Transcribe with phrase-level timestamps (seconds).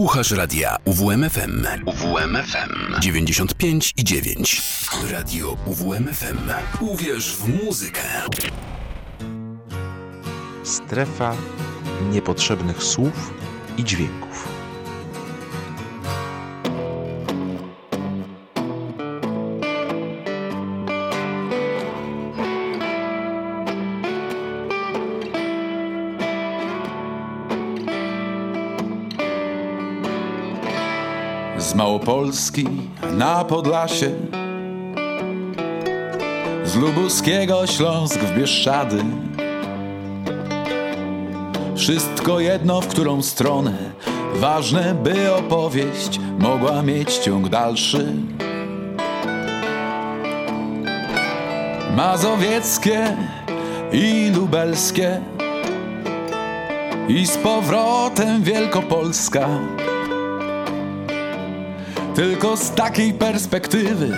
[0.00, 1.66] Słuchasz radia UWMFM.
[1.86, 4.62] UWMFM 95 i 9.
[5.10, 6.38] Radio UWMFM.
[6.80, 8.00] Uwierz w muzykę.
[10.64, 11.36] Strefa
[12.12, 13.34] niepotrzebnych słów
[13.78, 14.19] i dźwięków.
[32.20, 32.66] Z Małopolski
[33.12, 34.10] na Podlasie.
[36.64, 39.04] Z Lubuskiego Śląsk w Bieszczady.
[41.76, 43.72] Wszystko jedno w którą stronę
[44.34, 48.12] Ważne by opowieść mogła mieć ciąg dalszy.
[51.96, 53.16] Mazowieckie
[53.92, 55.20] i lubelskie.
[57.08, 59.48] I z powrotem Wielkopolska
[62.20, 64.08] tylko z takiej perspektywy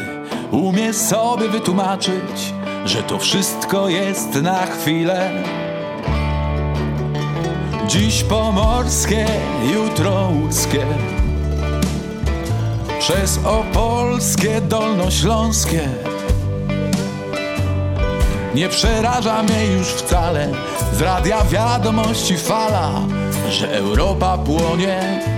[0.51, 5.31] umie sobie wytłumaczyć, że to wszystko jest na chwilę.
[7.89, 9.27] Dziś pomorskie,
[9.75, 10.87] jutro łódzkie,
[12.99, 15.89] przez opolskie, dolnośląskie.
[18.55, 20.49] Nie przeraża mnie już wcale
[20.93, 22.91] z radia wiadomości fala,
[23.51, 25.32] że Europa płonie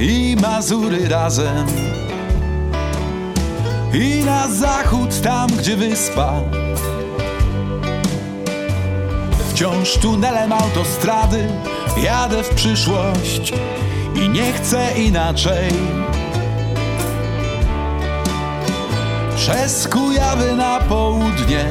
[0.00, 1.66] i Mazury razem.
[3.94, 6.32] I na zachód tam, gdzie wyspa.
[9.50, 11.48] Wciąż tunelem autostrady
[12.02, 13.52] Jadę w przyszłość
[14.14, 15.72] I nie chcę inaczej.
[19.36, 21.64] Przez Kujawy na południe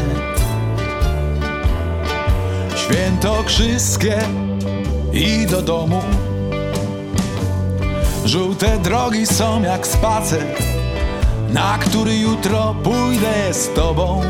[2.75, 4.19] Świętokrzyskie
[5.13, 6.01] i do domu
[8.27, 10.45] Żółte drogi są jak spacer,
[11.49, 14.21] na który jutro pójdę z tobą.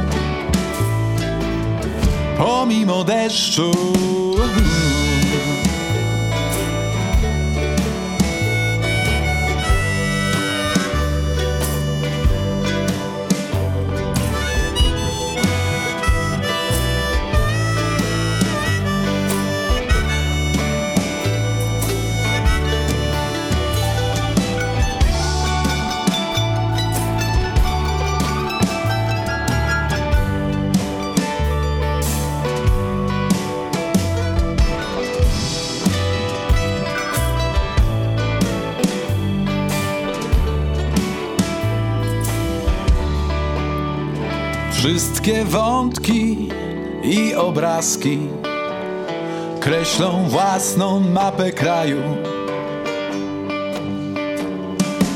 [2.37, 3.71] Pomimo deszczu.
[45.27, 46.49] Wszystkie wątki
[47.03, 48.19] i obrazki
[49.59, 52.01] kreślą własną mapę kraju.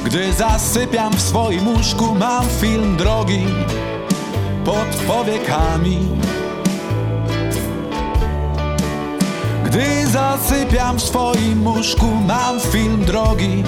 [0.05, 3.45] Gdy zasypiam w swoim łóżku, mam film drogi
[4.65, 5.97] pod powiekami.
[9.65, 13.63] Gdy zasypiam w swoim łóżku, mam film drogi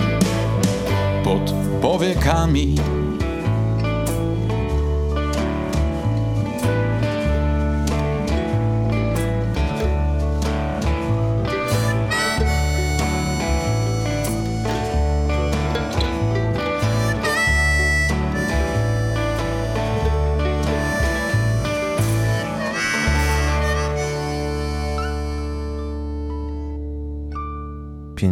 [1.23, 2.92] pod powiekami.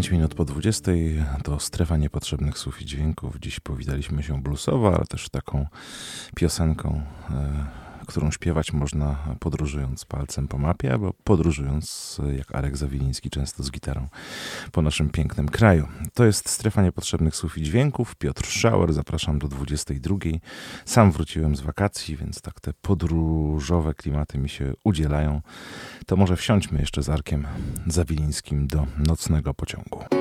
[0.01, 0.91] Pięć minut po 20
[1.43, 3.39] to strefa niepotrzebnych słów i dźwięków.
[3.39, 5.67] Dziś powitaliśmy się bluesowo, ale też taką
[6.35, 7.65] piosenką, e,
[8.11, 14.07] którą śpiewać można podróżując palcem po mapie, albo podróżując, jak Arek Zawiliński, często z gitarą
[14.71, 15.87] po naszym pięknym kraju.
[16.13, 18.15] To jest strefa niepotrzebnych słów i dźwięków.
[18.15, 20.15] Piotr Szauer, zapraszam do 22.
[20.85, 25.41] Sam wróciłem z wakacji, więc tak te podróżowe klimaty mi się udzielają.
[26.05, 27.47] To może wsiądźmy jeszcze z Arkiem
[27.87, 30.20] Zawilińskim do nocnego pociągu.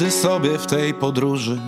[0.00, 1.60] Każdy sobie w tej podróży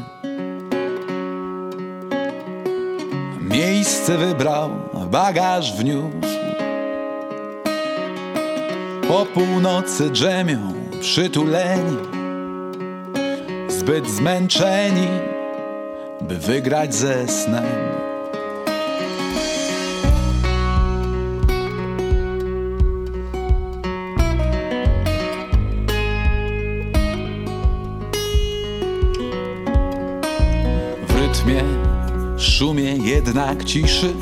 [3.40, 4.70] miejsce wybrał,
[5.11, 6.38] bagaż wniósł.
[9.08, 11.96] Po północy drzemią przytuleni,
[13.69, 15.08] zbyt zmęczeni,
[16.20, 18.12] by wygrać ze snem.
[33.32, 34.14] Jednak ciszy.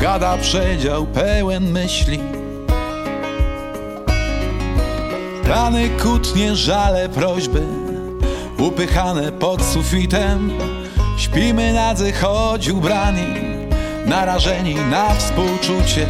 [0.00, 2.18] Gada przedział pełen myśli.
[5.44, 7.62] Rany, kłótnie, żale, prośby
[8.58, 10.50] Upychane pod sufitem.
[11.18, 13.26] Śpimy nadzy, choć ubrani
[14.06, 16.06] Narażeni na współczucie.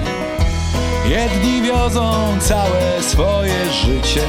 [1.08, 4.26] Jedni wiozą całe swoje życie.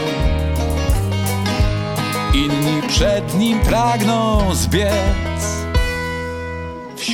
[2.33, 5.56] Inni przed nim pragną zbiec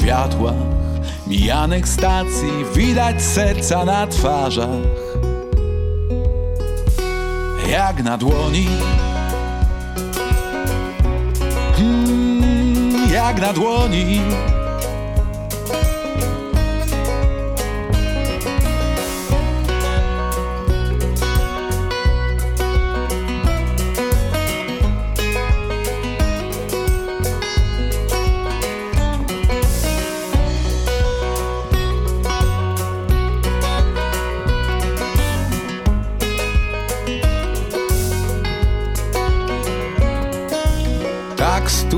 [0.03, 0.55] światłach.
[1.27, 4.69] Mijanych stacji Widać serca na twarzach.
[7.69, 8.67] Jak na dłoni.
[11.77, 14.21] Hmm, Jak na dłoni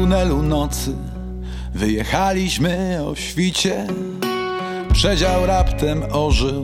[0.05, 0.95] tunelu nocy
[1.75, 3.87] wyjechaliśmy o świcie.
[4.93, 6.63] Przedział raptem ożył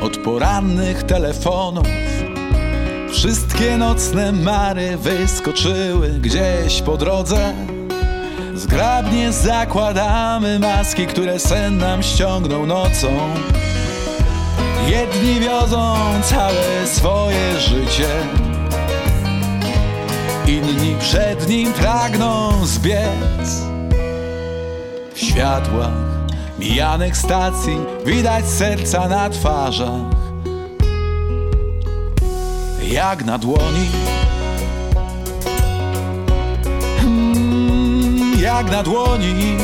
[0.00, 1.86] od porannych telefonów.
[3.10, 7.54] Wszystkie nocne mary wyskoczyły gdzieś po drodze.
[8.54, 13.08] Zgrabnie zakładamy maski, które sen nam ściągnął nocą.
[14.88, 18.41] Jedni wiozą całe swoje życie.
[20.52, 23.62] Inni przed nim pragną zbiec.
[25.14, 25.92] W światłach
[26.58, 27.76] mijanych stacji
[28.06, 30.00] Widać serca na twarzach.
[32.82, 33.88] Jak na dłoni.
[37.00, 39.56] Mm, Jak na dłoni.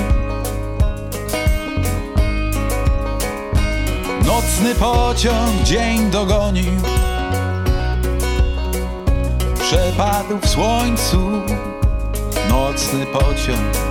[4.26, 6.72] Nocny pociąg dzień dogonił
[9.68, 11.30] przepadł w słońcu
[12.48, 13.87] nocny pociąg.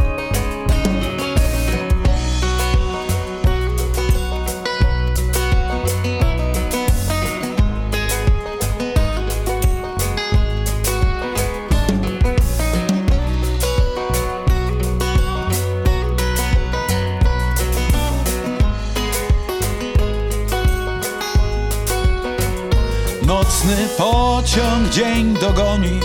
[24.47, 25.99] Pociąg dzień dogonił.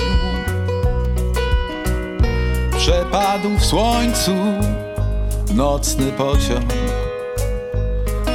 [2.77, 4.33] Przepadł w słońcu
[5.55, 6.73] Nocny pociąg.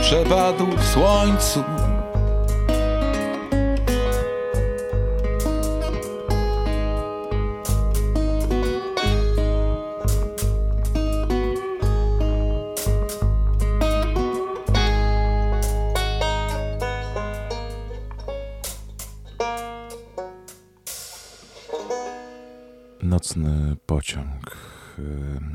[0.01, 1.63] Przepadł w słońcu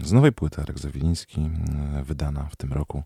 [0.03, 1.51] Z nowej płyty Arek Zawiliński,
[2.03, 3.03] wydana w tym roku.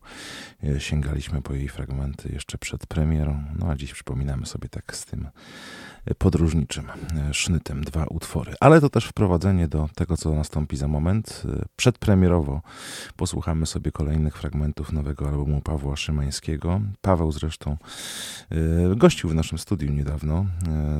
[0.79, 5.29] Sięgaliśmy po jej fragmenty jeszcze przed premierą, no a dziś przypominamy sobie tak z tym
[6.19, 6.85] podróżniczym
[7.33, 8.55] sznytem dwa utwory.
[8.61, 11.43] Ale to też wprowadzenie do tego, co nastąpi za moment.
[11.77, 12.63] Przedpremierowo
[13.17, 16.81] posłuchamy sobie kolejnych fragmentów nowego albumu Pawła Szymańskiego.
[17.01, 17.77] Paweł zresztą
[18.97, 20.47] gościł w naszym studiu niedawno,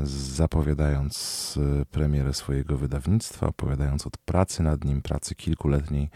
[0.05, 1.59] zapowiadając
[1.91, 6.11] premierę swojego wydawnictwa, opowiadając o pracy nad nim, pracy kilkuletniej.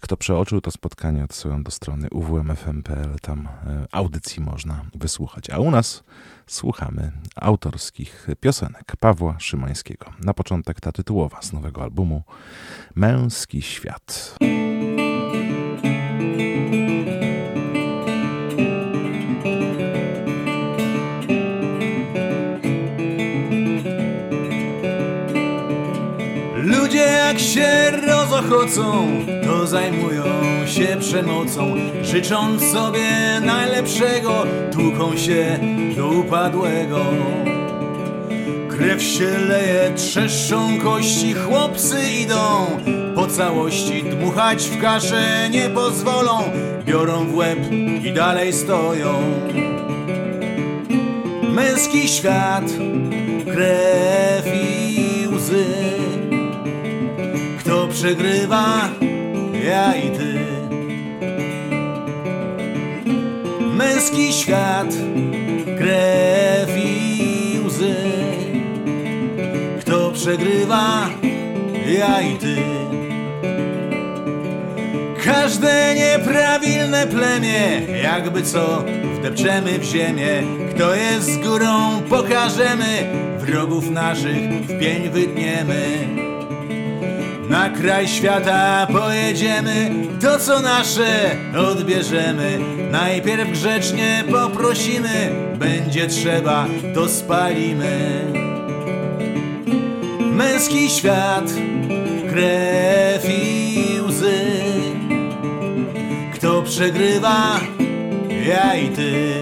[0.00, 3.48] Kto przeoczył to spotkanie, odsyłam do strony uwmfm.pl, tam
[3.92, 5.50] audycji można wysłuchać.
[5.50, 6.04] A u nas
[6.48, 10.12] słuchamy autorskich piosenek Pawła Szymańskiego.
[10.20, 12.22] Na początek ta tytułowa z nowego albumu
[12.94, 14.36] Męski Świat.
[27.48, 29.08] Się rozochocą,
[29.46, 30.24] to zajmują
[30.66, 35.58] się przemocą, życząc sobie najlepszego, tłuką się
[35.96, 37.00] do upadłego.
[38.68, 42.66] Krew się leje, trzeszczą kości, chłopcy idą
[43.14, 44.02] po całości.
[44.02, 46.42] Dmuchać w kaszę nie pozwolą,
[46.84, 47.58] biorą w łeb
[48.04, 49.22] i dalej stoją.
[51.54, 52.64] Męski świat,
[53.52, 55.87] krew i łzy.
[57.90, 58.88] Przegrywa?
[59.64, 60.38] Ja i ty.
[63.74, 64.94] Męski świat,
[65.78, 67.94] krew i łzy.
[69.80, 71.10] Kto przegrywa?
[71.98, 72.56] Ja i ty.
[75.24, 78.84] Każde nieprawilne plemię, jakby co,
[79.18, 80.42] wdepczemy w ziemię.
[80.74, 83.06] Kto jest z górą, pokażemy,
[83.38, 86.27] wrogów naszych w pień wytniemy.
[87.48, 89.90] Na kraj świata pojedziemy,
[90.20, 92.58] to co nasze odbierzemy.
[92.90, 98.24] Najpierw grzecznie poprosimy, będzie trzeba, to spalimy.
[100.20, 101.52] Męski świat,
[102.30, 104.40] krew i łzy.
[106.34, 107.60] Kto przegrywa?
[108.48, 109.34] Ja i ty.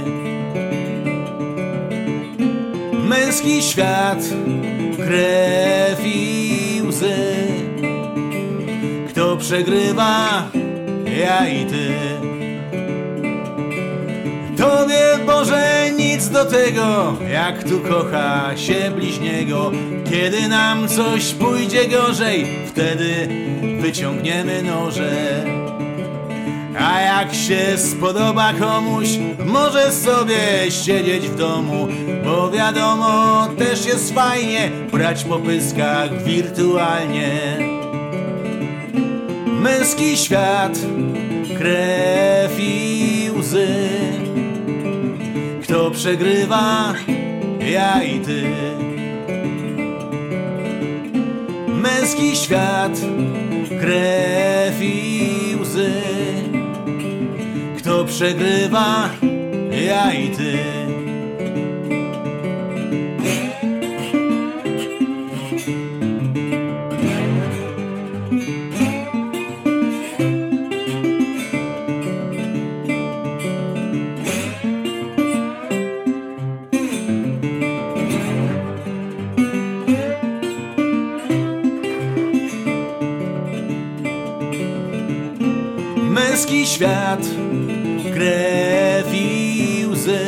[2.92, 4.18] Męski świat,
[4.96, 7.35] krew i łzy.
[9.46, 10.50] Przegrywa?
[11.20, 11.88] Ja i ty.
[14.56, 19.72] Tobie Boże nic do tego, jak tu kocha się bliźniego.
[20.10, 23.28] Kiedy nam coś pójdzie gorzej, wtedy
[23.80, 25.44] wyciągniemy noże.
[26.80, 29.08] A jak się spodoba komuś,
[29.44, 31.88] może sobie siedzieć w domu,
[32.24, 37.65] bo wiadomo, też jest fajnie brać po pyskach wirtualnie.
[39.66, 40.78] Męski świat,
[41.58, 43.68] krew i łzy.
[45.62, 46.94] Kto przegrywa?
[47.72, 48.42] Ja i ty.
[51.68, 53.00] Męski świat,
[53.80, 55.92] krew i łzy.
[57.78, 59.10] Kto przegrywa?
[59.86, 60.75] Ja i ty.
[86.76, 87.26] Świat,
[88.12, 90.18] krew i łzy.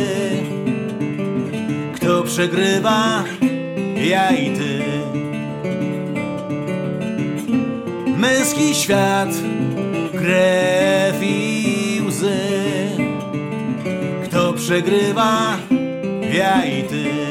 [1.95, 3.25] Kto przegrywa?
[3.97, 4.83] Ja i ty.
[8.17, 9.29] Męski świat,
[10.13, 12.41] krew i łzy.
[14.25, 15.57] Kto przegrywa?
[16.33, 17.28] Ja i ty.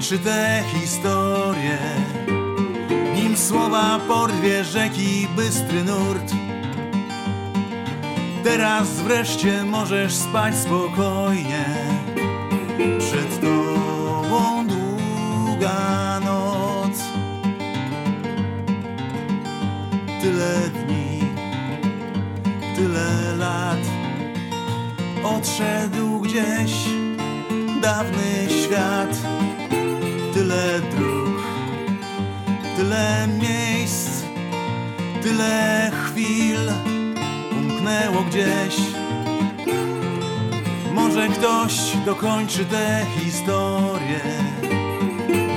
[0.00, 1.78] Dokończy tę historię,
[3.14, 6.32] nim słowa porwie rzeki bystry nurt.
[8.44, 11.59] Teraz wreszcie możesz spać spokojnie.
[41.40, 44.20] Ktoś dokończy tę historię,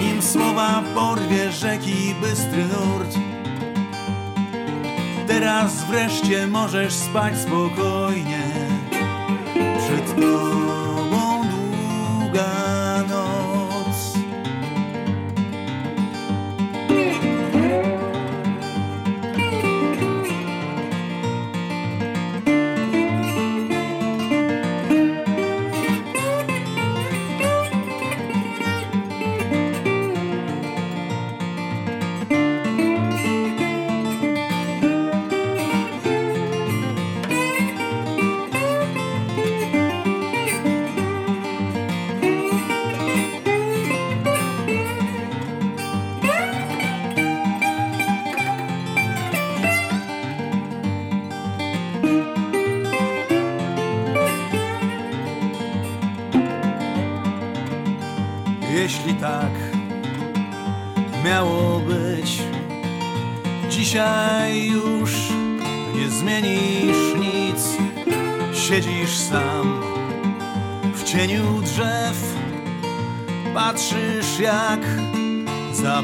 [0.02, 3.16] nim słowa porwie rzeki bystry nurt.
[5.28, 8.44] Teraz wreszcie możesz spać spokojnie.
[9.78, 10.63] Przed tobą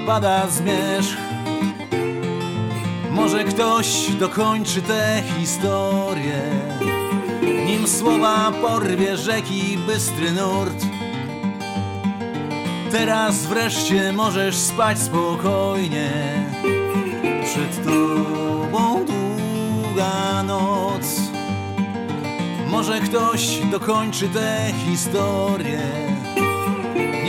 [0.10, 1.18] zapada zmierzch.
[3.12, 6.42] Może ktoś dokończy tę historię,
[7.66, 10.86] nim słowa porwie rzeki bystry nurt.
[12.92, 16.10] Teraz wreszcie możesz spać spokojnie.
[17.46, 21.20] Przed tobą długa noc.
[22.68, 26.09] Może ktoś dokończy tę historię,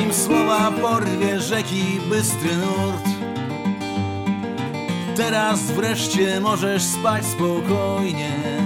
[0.00, 3.04] nim słowa porwie rzeki bystry nurt.
[5.16, 8.59] Teraz wreszcie możesz spać spokojnie.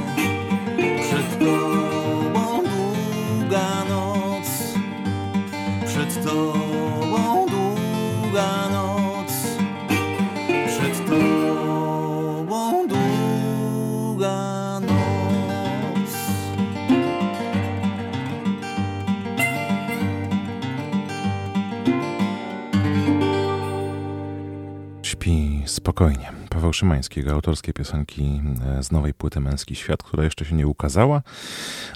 [26.75, 26.75] Spokojnie.
[26.75, 30.67] Paweł Szymański, jego autorskie piosenki e, z nowej płyty Męski Świat, która jeszcze się nie
[30.67, 31.23] ukazała,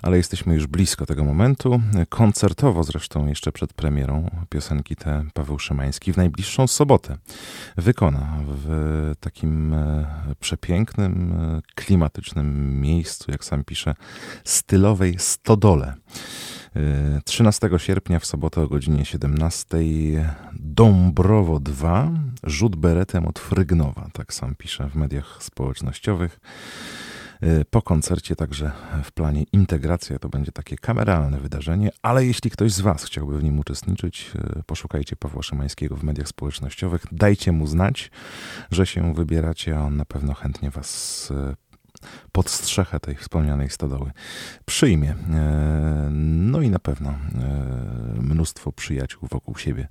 [0.03, 1.81] ale jesteśmy już blisko tego momentu.
[2.09, 7.19] Koncertowo zresztą jeszcze przed premierą piosenki te Paweł Szymański w najbliższą sobotę
[7.77, 10.07] wykona w takim e,
[10.41, 13.95] przepięknym, e, klimatycznym miejscu, jak sam pisze,
[14.45, 15.95] stylowej stodole.
[17.25, 19.77] 13 sierpnia w sobotę o godzinie 17
[20.53, 22.11] Dąbrowo 2,
[22.45, 26.41] rzut beretem od Frygnowa, tak sam pisze w mediach społecznościowych.
[27.71, 28.73] Po koncercie także
[29.05, 33.45] w planie integracja to będzie takie kameralne wydarzenie, ale jeśli ktoś z Was chciałby w
[33.45, 34.31] nim uczestniczyć,
[34.67, 38.11] poszukajcie Pawła Szymańskiego w mediach społecznościowych, dajcie mu znać,
[38.71, 41.33] że się wybieracie, a on na pewno chętnie Was
[42.33, 44.11] pod strzechę tej wspomnianej stodoły
[44.65, 45.15] przyjmie.
[46.11, 47.15] No i na pewno
[48.21, 49.89] mnóstwo przyjaciół wokół siebie,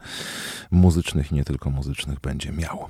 [0.72, 2.90] muzycznych i nie tylko muzycznych, będzie miało.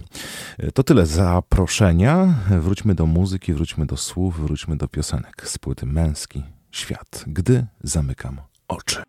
[0.73, 2.35] To tyle zaproszenia.
[2.61, 8.37] Wróćmy do muzyki, wróćmy do słów, wróćmy do piosenek z płyty Męski Świat, gdy zamykam
[8.67, 9.03] oczy.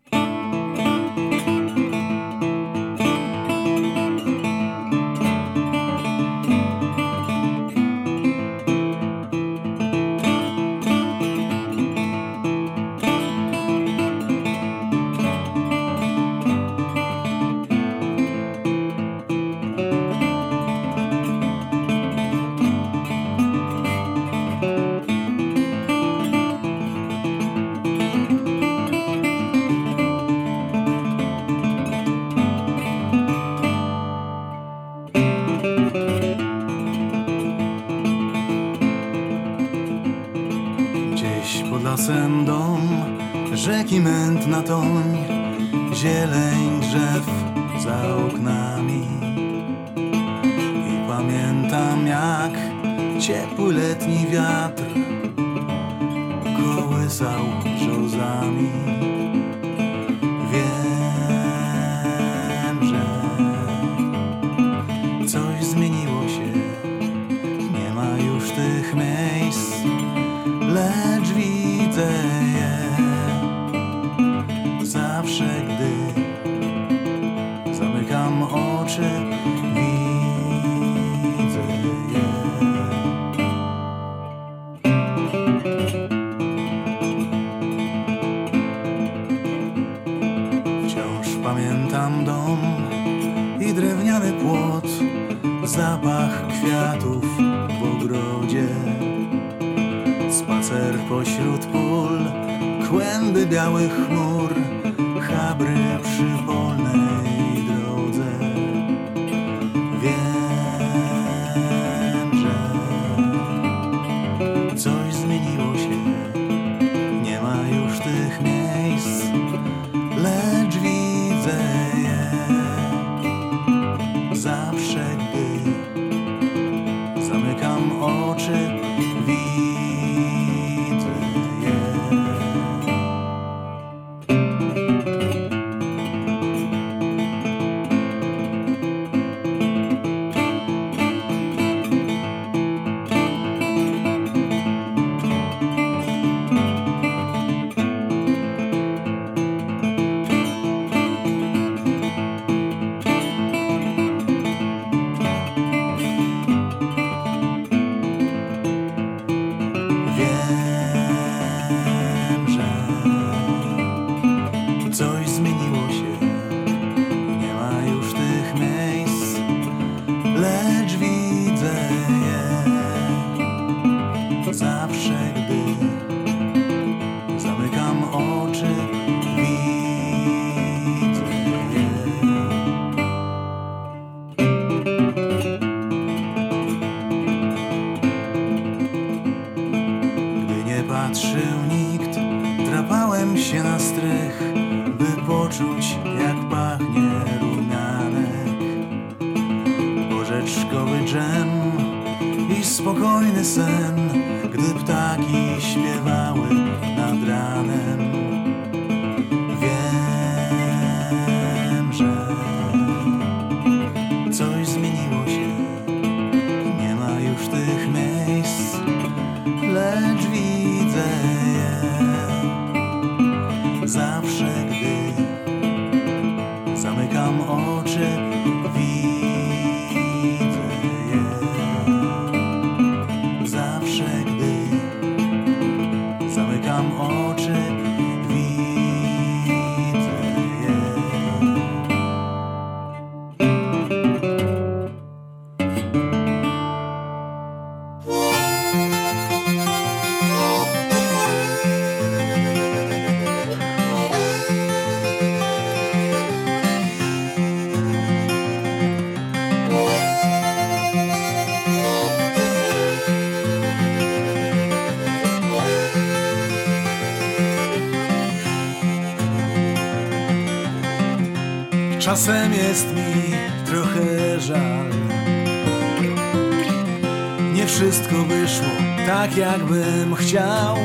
[279.39, 280.77] Jakbym chciał.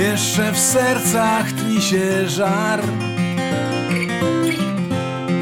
[0.00, 2.80] Jeszcze w sercach tli się żar.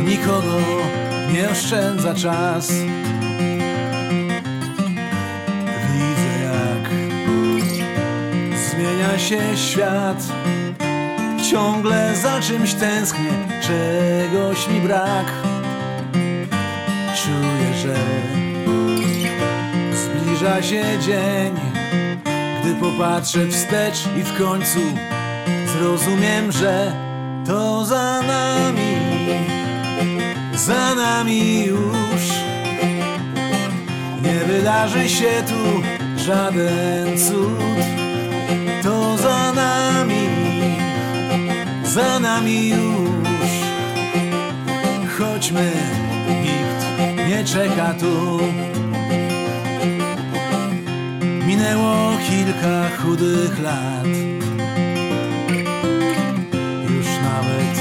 [0.04, 0.58] Nikogo
[1.32, 2.72] nie oszczędza czas.
[5.92, 6.90] Widzę, jak
[8.58, 10.26] zmienia się świat.
[11.50, 15.26] Ciągle za czymś tęsknię, czegoś mi brak.
[17.14, 17.96] Czuję, że
[20.46, 21.54] zbliża się dzień,
[22.60, 24.78] gdy popatrzę wstecz i w końcu
[25.66, 26.92] zrozumiem, że
[27.46, 28.96] to za nami,
[30.54, 32.22] za nami już.
[34.22, 35.82] Nie wydarzy się tu
[36.24, 37.60] żaden cud,
[38.82, 40.28] to za nami
[41.84, 43.50] za nami już.
[45.18, 45.72] Chodźmy,
[46.42, 46.86] nikt
[47.28, 48.38] nie czeka tu.
[51.66, 54.06] Minęło kilka chudych lat.
[56.82, 57.76] Już nawet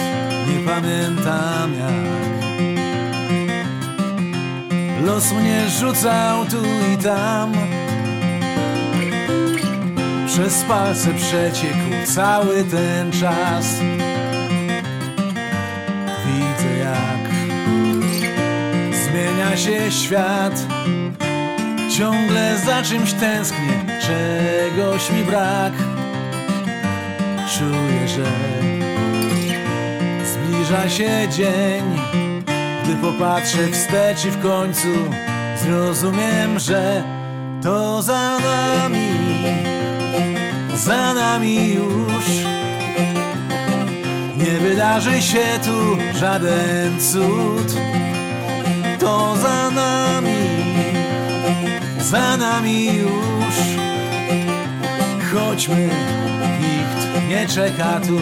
[0.48, 2.36] nie pamiętam jak.
[5.06, 7.54] Los mnie rzucał tu i tam.
[10.28, 13.80] Przez palce przeciekł cały ten czas.
[16.26, 17.30] Widzę jak
[18.94, 20.66] zmienia się świat.
[21.98, 25.74] Ciągle za czymś tęsknię, czegoś mi brak.
[27.58, 28.26] Czuję, że
[30.26, 32.00] zbliża się dzień,
[32.84, 34.88] gdy popatrzę wstecz i w końcu
[35.64, 37.04] zrozumiem, że
[37.64, 39.16] to za nami
[40.86, 42.26] za nami już.
[44.38, 47.74] Nie wydarzy się tu żaden cud.
[49.00, 50.55] To za nami,
[52.06, 53.56] za nami już.
[55.34, 55.90] Chodźmy,
[56.60, 58.20] nikt nie czeka tu.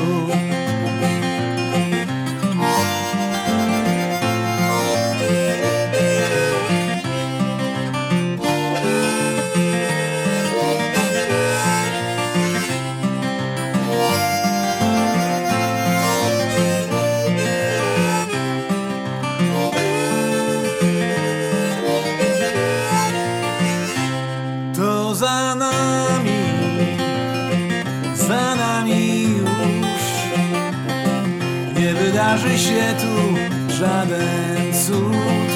[33.84, 35.52] Żaden cud.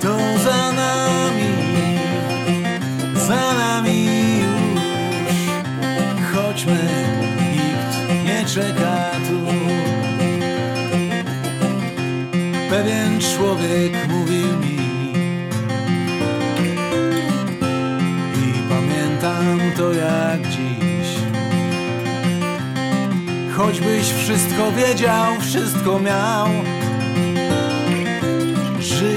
[0.00, 1.52] To za nami,
[3.26, 4.06] za nami
[4.42, 5.36] już.
[6.34, 6.78] Chodźmy,
[7.40, 9.40] nikt nie czeka tu.
[12.70, 14.80] Pewien człowiek mówił mi.
[18.46, 20.90] I pamiętam to jak dziś
[23.56, 26.48] Choćbyś wszystko wiedział, wszystko miał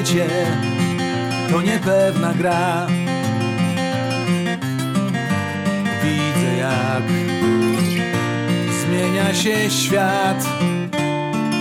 [0.05, 0.27] Życie
[1.51, 2.87] to niepewna gra.
[6.03, 7.03] Widzę jak
[8.81, 10.45] zmienia się świat.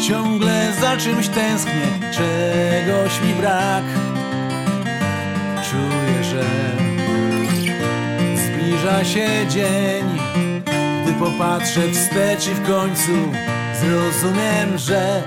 [0.09, 3.85] Ciągle za czymś tęsknię, czegoś mi brak.
[5.71, 6.45] Czuję, że
[8.37, 10.19] Zbliża się dzień,
[11.03, 13.13] gdy popatrzę wstecz i w końcu
[13.81, 15.23] zrozumiem, że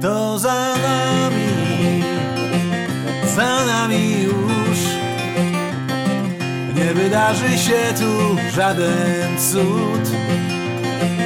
[0.00, 2.17] to za nami,
[3.38, 4.78] za nami już.
[6.74, 10.04] Nie wydarzy się tu żaden cud,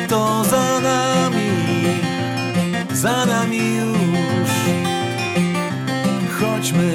[0.09, 1.51] to za nami,
[2.93, 4.53] za nami już.
[6.41, 6.93] Chodźmy,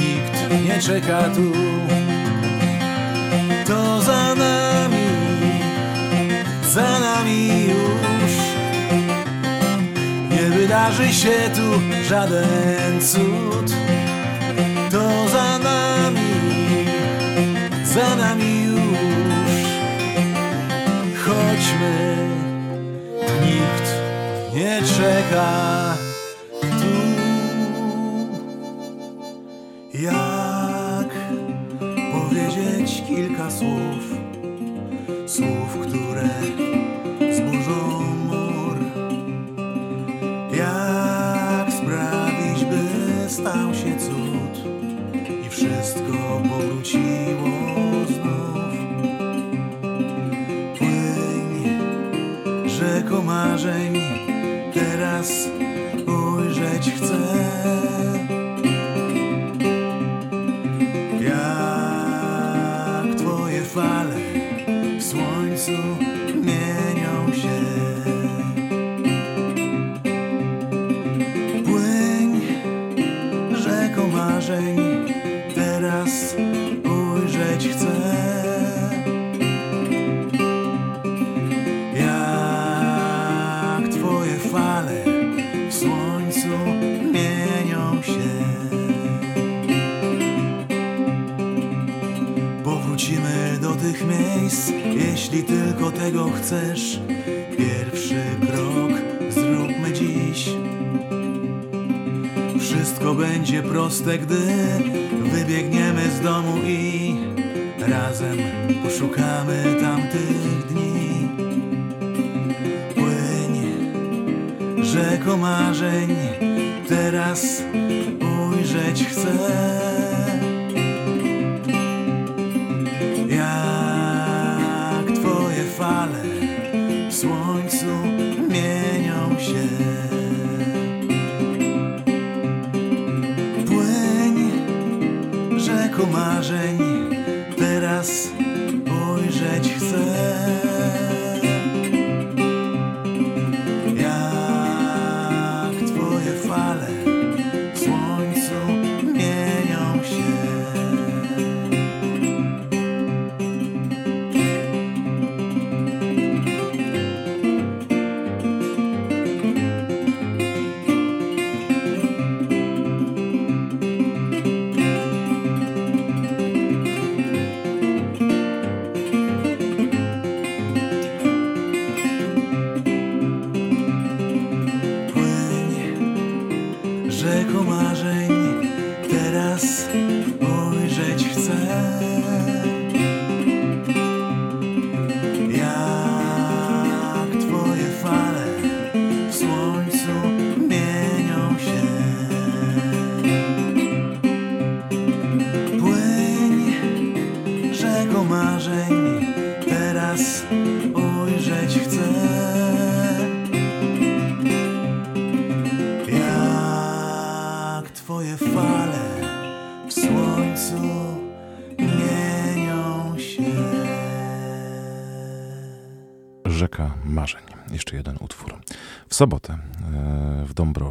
[0.00, 1.52] nikt nie czeka tu,
[3.66, 5.08] to za nami,
[6.70, 8.32] za nami już.
[10.30, 11.68] Nie wydarzy się tu
[12.08, 13.87] żaden cud,
[14.90, 16.34] to za nami,
[17.84, 19.68] za nami już.
[21.24, 22.16] Chodźmy,
[23.42, 23.88] nikt
[24.54, 25.77] nie czeka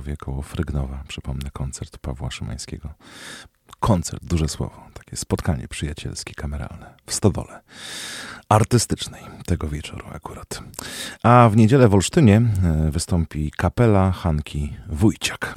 [0.08, 2.94] Dąbrowie koło Frygnowa, przypomnę, koncert Pawła Szymańskiego.
[3.80, 7.62] Koncert, duże słowo, takie spotkanie przyjacielskie, kameralne w stodole
[8.50, 10.64] artystycznej tego wieczoru akurat.
[11.24, 15.56] A w niedzielę w Olsztynie e, wystąpi kapela Hanki Wójciak.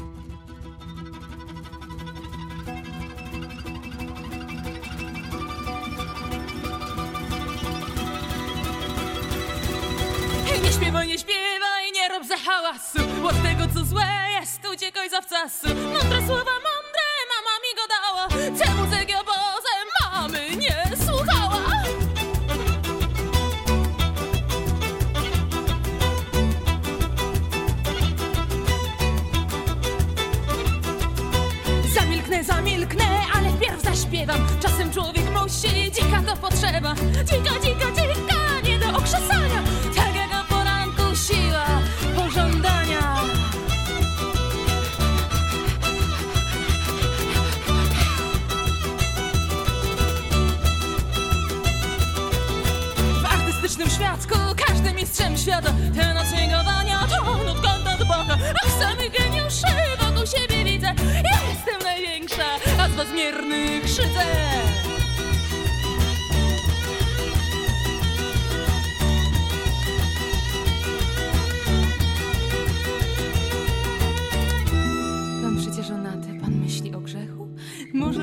[10.64, 13.79] Nie śpiewaj, nie śpiewaj, nie rób za hałasu Od tego co
[14.90, 18.29] uciekaj za wcasu Mądre słowa, mądre, mama mi go dała.
[18.59, 21.61] Te muzyki obozem mamy nie słuchała?
[31.94, 34.46] Zamilknę, zamilknę, ale wpierw zaśpiewam.
[34.62, 36.94] Czasem człowiek musi, dzika to potrzeba.
[37.24, 39.60] Dzika, dzika, dzika, nie do okrzesania
[53.80, 55.72] Każdym świadku, każdym mistrzem świata.
[55.96, 58.38] Ten od swingowania, ton od do boka.
[58.64, 59.66] A samych geniuszy
[59.98, 60.94] wokół siebie widzę.
[61.24, 62.44] Ja jestem największa,
[62.78, 64.24] a z was miernych szydzę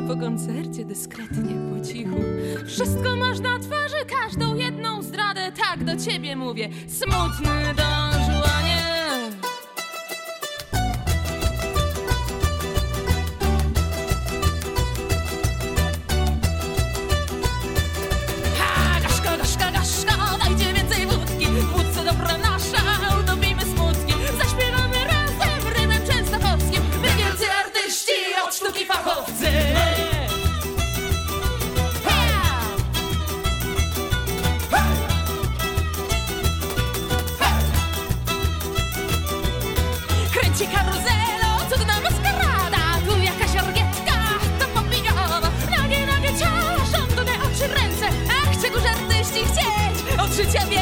[0.07, 2.15] po koncercie dyskretnie, po cichu.
[2.67, 6.69] Wszystko masz na twarzy, każdą jedną zdradę, tak do ciebie mówię.
[6.87, 9.16] Smutny dążu, a nie
[50.38, 50.76] 是见面。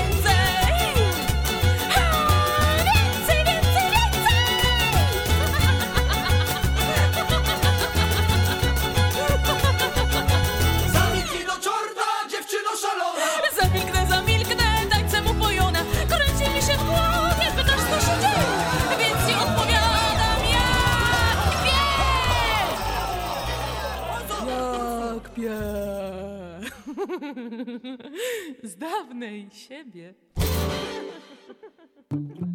[29.15, 30.13] pewnej siebie.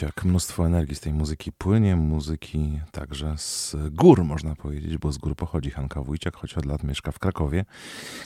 [0.00, 0.24] Wójciak.
[0.24, 5.36] Mnóstwo energii z tej muzyki płynie, muzyki także z gór, można powiedzieć, bo z gór
[5.36, 7.64] pochodzi Hanka Wójciak, choć od lat mieszka w Krakowie.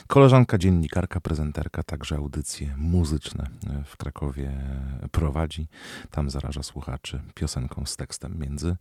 [0.07, 3.47] Koleżanka, dziennikarka, prezenterka, także audycje muzyczne
[3.85, 4.51] w Krakowie
[5.11, 5.67] prowadzi.
[6.11, 8.75] Tam zaraża słuchaczy piosenką z tekstem między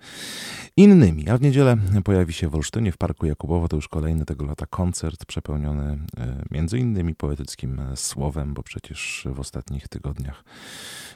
[0.77, 1.29] innymi.
[1.29, 4.66] A w niedzielę pojawi się w Olsztynie w Parku Jakubowo, to już kolejny tego lata
[4.66, 10.45] koncert przepełniony e, między innymi poetyckim słowem, bo przecież w ostatnich tygodniach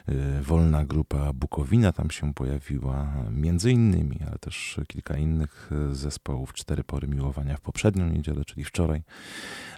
[0.09, 6.53] Y, wolna grupa Bukowina tam się pojawiła, między innymi, ale też kilka innych zespołów.
[6.53, 9.03] Cztery pory miłowania w poprzednią niedzielę, czyli wczoraj,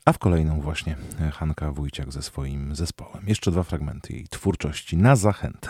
[0.05, 0.95] a w kolejną właśnie
[1.33, 3.23] Hanka Wójciak ze swoim zespołem.
[3.27, 5.69] Jeszcze dwa fragmenty jej twórczości na zachętę.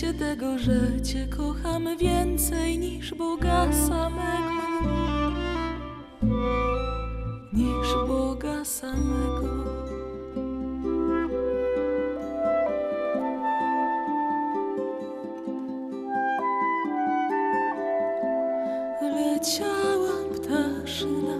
[0.00, 4.62] się tego, że Cię kocham więcej niż Boga samego.
[7.52, 9.48] Niż Boga samego.
[19.02, 21.38] Leciała ptaszyna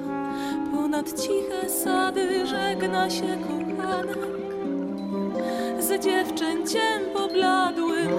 [0.72, 4.18] ponad ciche sady, żegna się kochanek
[5.78, 7.57] z dziewczęciem poblask.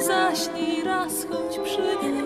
[0.07, 2.23] Zaśnij raz, choć przy niej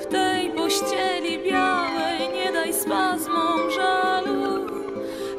[0.00, 4.66] W tej pościeli białej Nie daj spazmom żalu.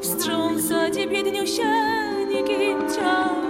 [0.01, 3.42] Wstrząsać i biedniusieńkim ciałem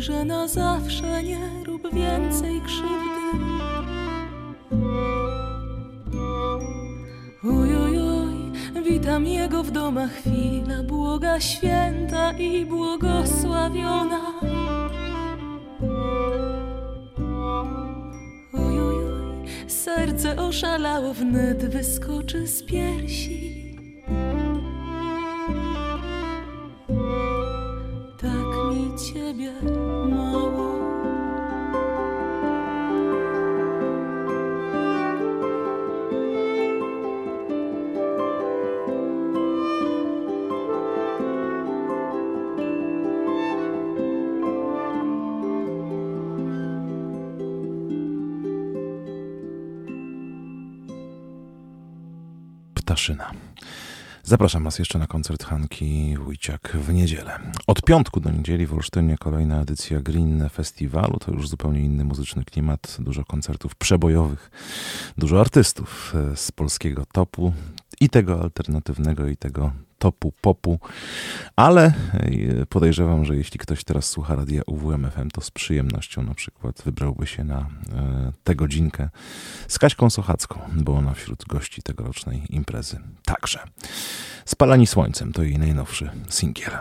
[0.00, 3.20] że na zawsze nie rób więcej krzywdy.
[7.44, 8.34] Ojojoj,
[8.84, 14.20] witam jego w domach chwila, błoga święta i błogosławiona.
[18.52, 23.60] Ojojoj, serce oszalało, wnet wyskoczy z piersi.
[28.20, 28.50] Tak
[29.14, 29.52] ciebie
[54.30, 57.40] Zapraszam Was jeszcze na koncert Hanki Wójciak w niedzielę.
[57.66, 61.18] Od piątku do niedzieli w Olsztynie kolejna edycja Green Festiwalu.
[61.18, 64.50] To już zupełnie inny muzyczny klimat, dużo koncertów przebojowych,
[65.18, 67.52] dużo artystów e, z polskiego topu
[68.00, 70.78] i tego alternatywnego, i tego topu popu,
[71.56, 76.82] ale e, podejrzewam, że jeśli ktoś teraz słucha radia UWMFM, to z przyjemnością na przykład
[76.84, 77.66] wybrałby się na e,
[78.44, 79.08] tę godzinkę
[79.68, 83.58] z Kaśką Sochacką, bo ona wśród gości tegorocznej imprezy także.
[84.44, 86.72] Spalani Słońcem to jej najnowszy singiel.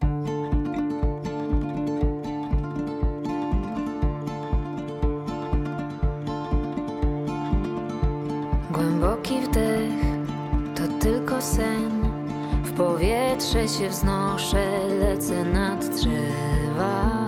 [8.71, 10.09] Głęboki wdech
[10.75, 11.98] to tylko sen.
[12.79, 17.27] Powietrze się wznoszę, lecę nad drzewa.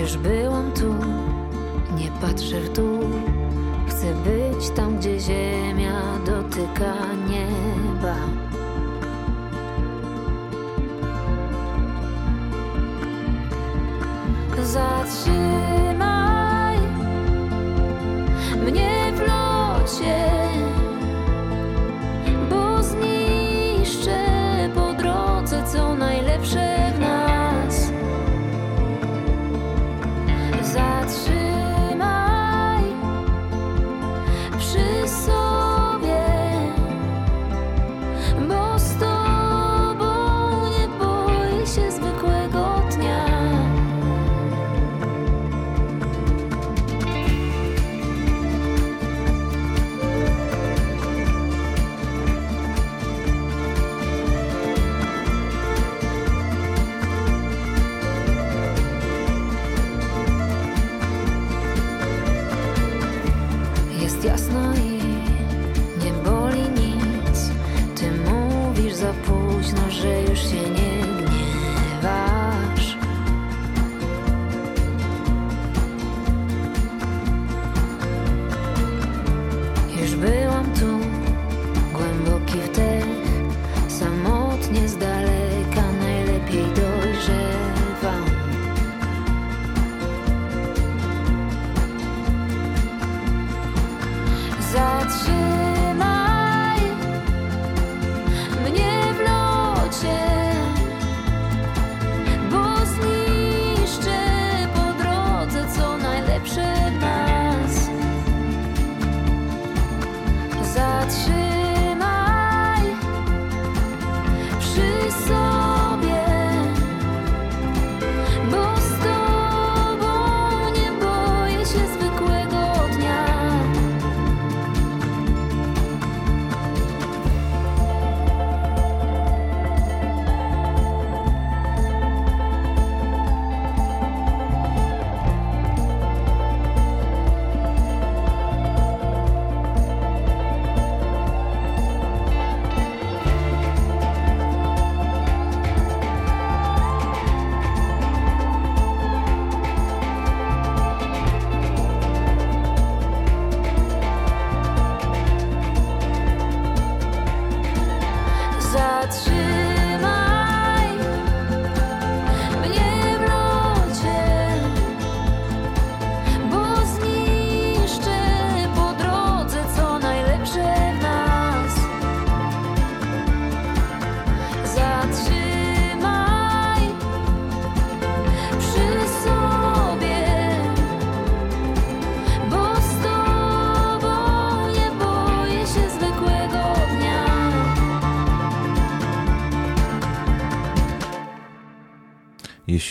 [0.00, 0.94] Już byłam tu,
[1.96, 3.00] nie patrzę w dół.
[3.88, 6.94] Chcę być tam, gdzie ziemia dotyka
[7.28, 7.93] nieba.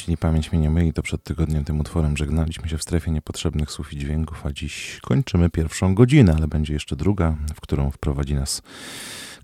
[0.04, 3.72] Jeśli pamięć mnie nie myli, to przed tygodniem tym utworem żegnaliśmy się w strefie niepotrzebnych
[3.72, 8.36] słów i dźwięków, a dziś kończymy pierwszą godzinę, ale będzie jeszcze druga, w którą wprowadzi
[8.36, 8.62] nas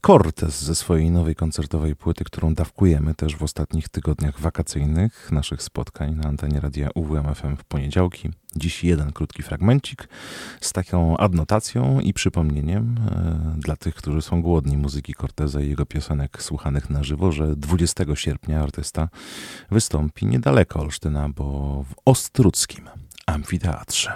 [0.09, 6.15] Cortez ze swojej nowej koncertowej płyty, którą dawkujemy też w ostatnich tygodniach wakacyjnych naszych spotkań
[6.15, 8.29] na antenie radia UWMFM w poniedziałki.
[8.55, 10.09] Dziś jeden krótki fragmencik
[10.61, 15.85] z taką adnotacją i przypomnieniem e, dla tych, którzy są głodni muzyki Corteza i jego
[15.85, 19.09] piosenek słuchanych na żywo, że 20 sierpnia artysta
[19.71, 22.89] wystąpi niedaleko Olsztyna, bo w Ostruckim
[23.25, 24.13] Amfiteatrze.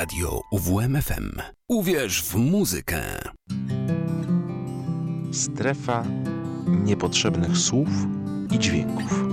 [0.00, 1.30] Radio UWMFM.
[1.68, 3.02] Uwierz w muzykę.
[5.32, 6.04] Strefa
[6.66, 7.88] niepotrzebnych słów
[8.50, 9.25] i dźwięków.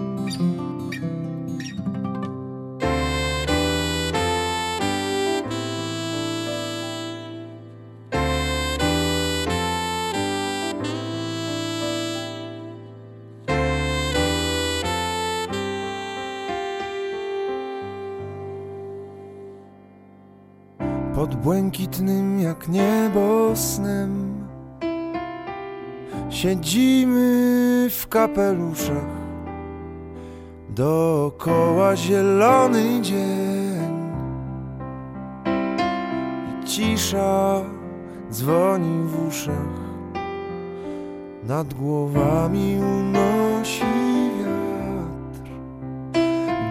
[21.74, 24.34] Błękitnym jak niebo snem.
[26.30, 29.14] Siedzimy w kapeluszach,
[30.70, 34.14] dookoła zielony dzień
[36.62, 37.62] i cisza
[38.32, 39.84] dzwoni w uszach.
[41.44, 43.86] Nad głowami unosi
[44.40, 45.52] wiatr,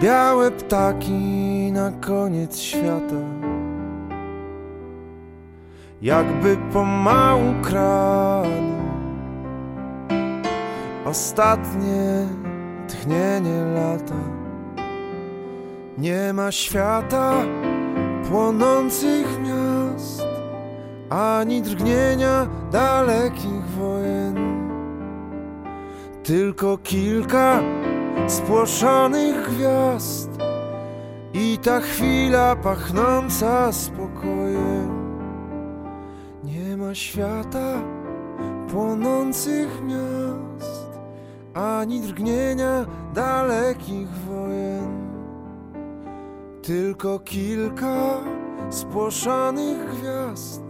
[0.01, 3.32] białe ptaki na koniec świata
[6.03, 8.73] jakby pomału kradł.
[11.05, 12.27] Ostatnie
[12.87, 14.15] tchnienie lata.
[15.97, 17.33] Nie ma świata
[18.29, 20.25] płonących miast,
[21.09, 24.35] ani drgnienia dalekich wojen,
[26.23, 27.59] tylko kilka
[28.27, 30.29] spłoszonych gwiazd
[31.33, 34.72] i ta chwila pachnąca spokojem
[36.95, 37.81] świata
[38.71, 40.99] płonących miast,
[41.53, 45.13] ani drgnienia dalekich wojen.
[46.61, 48.23] Tylko kilka
[48.69, 50.63] spłoszonych gwiazd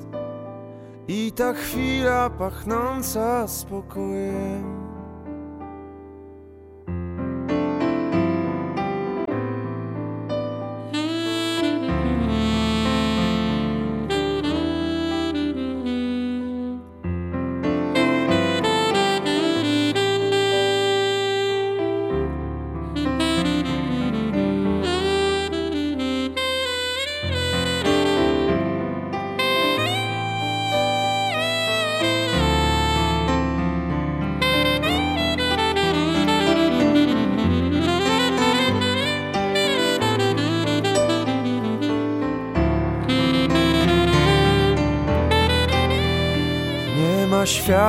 [1.07, 4.82] i ta chwila pachnąca spokojem.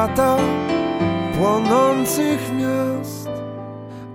[0.05, 0.37] Świata
[1.39, 3.29] płonących miast,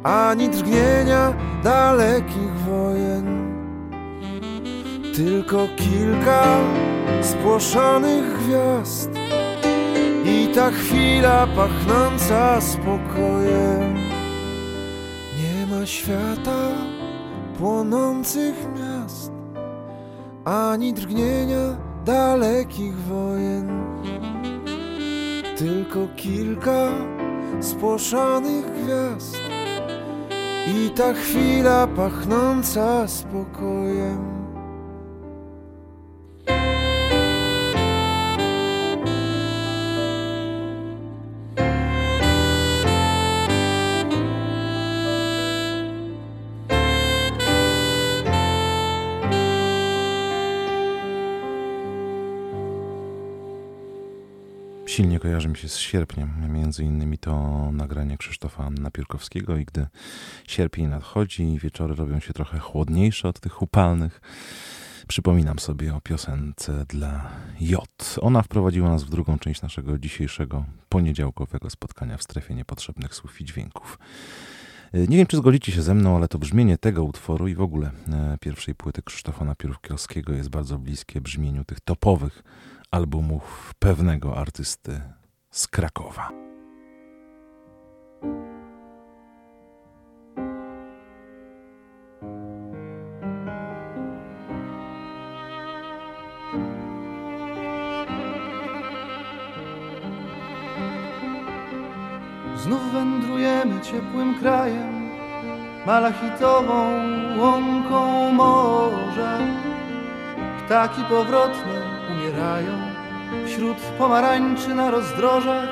[0.03, 1.33] ani drgnienia
[1.63, 3.49] dalekich wojen.
[5.15, 6.43] Tylko kilka
[7.21, 9.09] spłoszonych gwiazd
[10.25, 13.95] i ta chwila pachnąca spokojem.
[15.37, 16.69] Nie ma świata
[17.57, 19.31] płonących miast,
[20.45, 23.78] ani drgnienia dalekich wojen
[25.59, 26.91] tylko kilka
[27.61, 29.37] spłoszonych gwiazd
[30.67, 34.38] i ta chwila pachnąca spokojem.
[54.99, 59.87] Silnie kojarzy mi się z sierpniem, między innymi to nagranie Krzysztofa Napiórkowskiego i gdy
[60.47, 64.21] sierpień nadchodzi i wieczory robią się trochę chłodniejsze od tych upalnych,
[65.07, 67.29] przypominam sobie o piosence dla
[67.59, 68.15] J.
[68.21, 73.45] Ona wprowadziła nas w drugą część naszego dzisiejszego poniedziałkowego spotkania w strefie niepotrzebnych słów i
[73.45, 73.99] dźwięków.
[74.93, 77.91] Nie wiem, czy zgodzicie się ze mną, ale to brzmienie tego utworu i w ogóle
[78.07, 82.43] e, pierwszej płyty Krzysztofa Napiórkowskiego jest bardzo bliskie brzmieniu tych topowych
[82.91, 85.01] albumów pewnego artysty
[85.51, 86.29] z Krakowa.
[102.55, 105.09] Znów wędrujemy ciepłym krajem,
[105.85, 106.91] malachitową
[107.39, 109.39] łąką morza.
[110.65, 111.88] Ptaki powrotne
[113.45, 115.69] wśród pomarańczy na rozdrożach.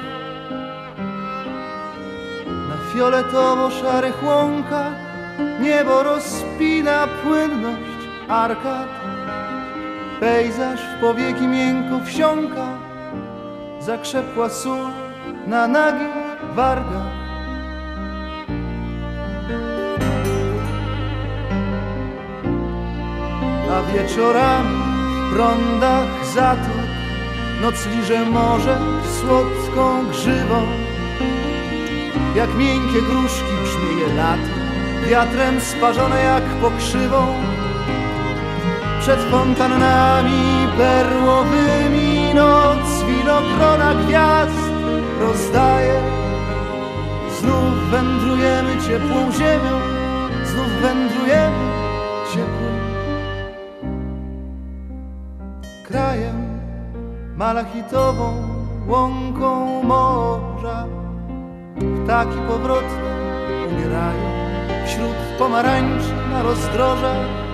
[2.48, 4.94] Na fioletowo-szarych łąkach
[5.62, 8.88] niebo rozpina płynność arkad.
[10.20, 12.68] Pejzaż w powieki miękko wsiąka,
[13.80, 14.88] zakrzepła sól
[15.48, 16.16] na nagich
[16.56, 17.18] wargach.
[23.72, 24.97] A wieczorami
[25.34, 26.88] rondach zatok,
[27.62, 28.80] noc liże morze
[29.20, 30.62] słodką grzywą.
[32.36, 34.58] Jak miękkie gruszki brzmieje lato,
[35.10, 37.34] wiatrem sparzone jak pokrzywą.
[39.00, 44.72] Przed fontannami perłowymi noc winogrona gwiazd
[45.20, 46.02] rozdaje.
[47.40, 49.80] Znów wędrujemy ciepłą ziemią,
[50.44, 51.58] znów wędrujemy
[52.34, 52.67] ciepłym
[55.88, 56.60] krajem,
[57.38, 58.34] malachitową
[58.88, 60.86] łąką morza.
[62.04, 63.12] Ptaki powrotne
[63.70, 64.28] umierają
[64.86, 67.47] wśród pomarańczy na rozdrożach.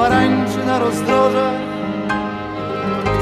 [0.00, 1.60] Pomarańczy na rozdrożach.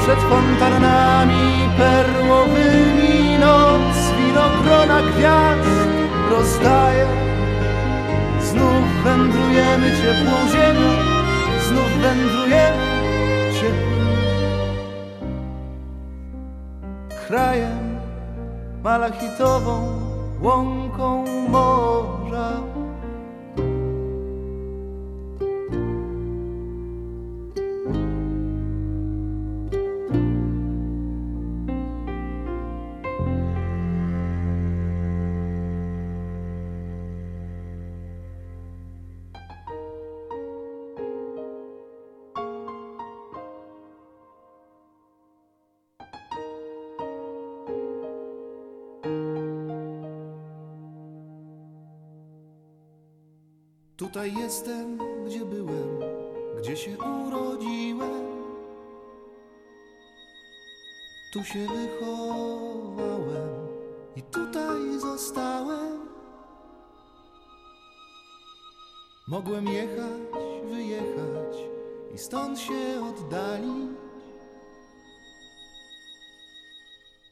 [0.01, 5.89] Przed fontannami perłowymi noc winogrona gwiazd
[6.29, 7.05] rozdaje.
[8.41, 10.89] Znów wędrujemy ciepłą ziemią,
[11.67, 12.87] znów wędrujemy
[13.53, 13.99] ciepłym
[17.27, 17.99] krajem,
[18.83, 19.99] malachitową
[20.41, 20.78] łąką
[54.09, 55.99] Tutaj jestem, gdzie byłem,
[56.59, 58.25] gdzie się urodziłem.
[61.33, 63.49] Tu się wychowałem
[64.15, 65.99] i tutaj zostałem.
[69.27, 71.57] Mogłem jechać, wyjechać
[72.15, 73.97] i stąd się oddalić.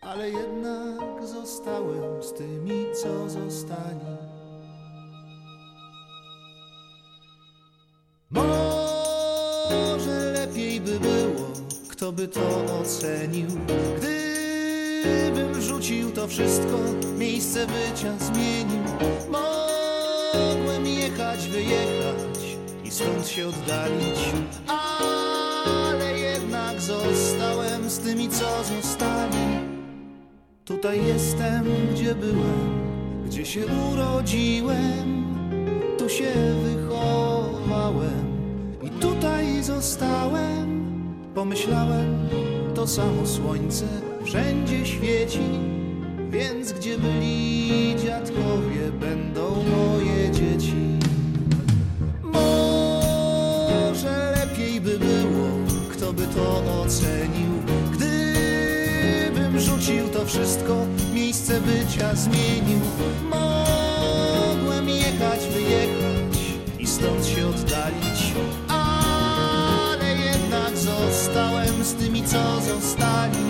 [0.01, 4.26] Ale jednak zostałem z tymi, co zostali.
[8.31, 11.47] Może lepiej by było,
[11.89, 13.47] kto by to ocenił,
[13.97, 16.77] gdybym rzucił to wszystko,
[17.17, 18.83] miejsce bycia zmienił.
[19.31, 22.39] Mogłem jechać, wyjechać
[22.83, 24.19] i stąd się oddalić,
[24.67, 29.47] ale jednak zostałem z tymi, co zostali.
[30.65, 32.79] Tutaj jestem, gdzie byłem,
[33.25, 35.25] gdzie się urodziłem,
[35.97, 36.86] tu się wychowałem
[38.83, 40.87] i tutaj zostałem.
[41.35, 42.29] Pomyślałem,
[42.75, 43.85] to samo słońce
[44.23, 45.49] wszędzie świeci,
[46.29, 50.99] więc gdzie byli dziadkowie, będą moje dzieci.
[52.23, 55.47] Może lepiej by było,
[55.91, 57.51] kto by to ocenił,
[57.91, 60.75] gdybym rzucił to wszystko,
[61.13, 62.79] miejsce bycia zmienił.
[63.29, 65.96] Mogłem jechać, wyjechać
[66.97, 68.33] stąd się oddalić,
[68.67, 73.47] ale jednak zostałem z tymi, co zostali.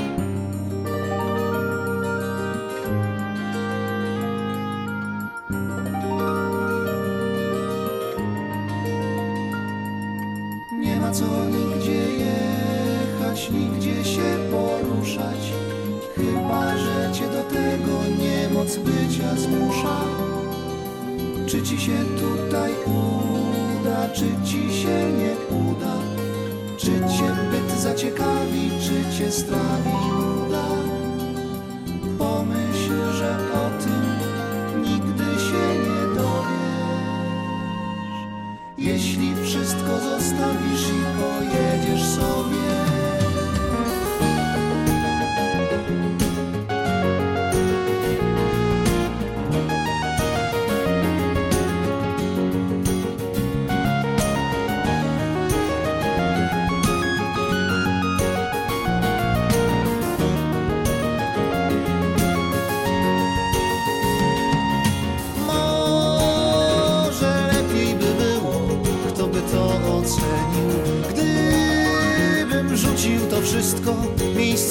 [10.79, 15.53] Nie ma co nigdzie jechać, nigdzie się poruszać,
[16.15, 19.97] chyba że cię do tego niemoc bycia zmusza.
[21.47, 23.36] Czy ci się tutaj uda,
[24.13, 25.93] czy ci się nie uda?
[26.77, 30.63] Czy cię byt zaciekawi, czy cię strawi nuda?
[32.17, 34.03] Pomyśl, że o tym
[34.81, 36.67] nigdy się nie dowiesz.
[38.77, 42.76] Jeśli wszystko zostawisz i pojedziesz sobie.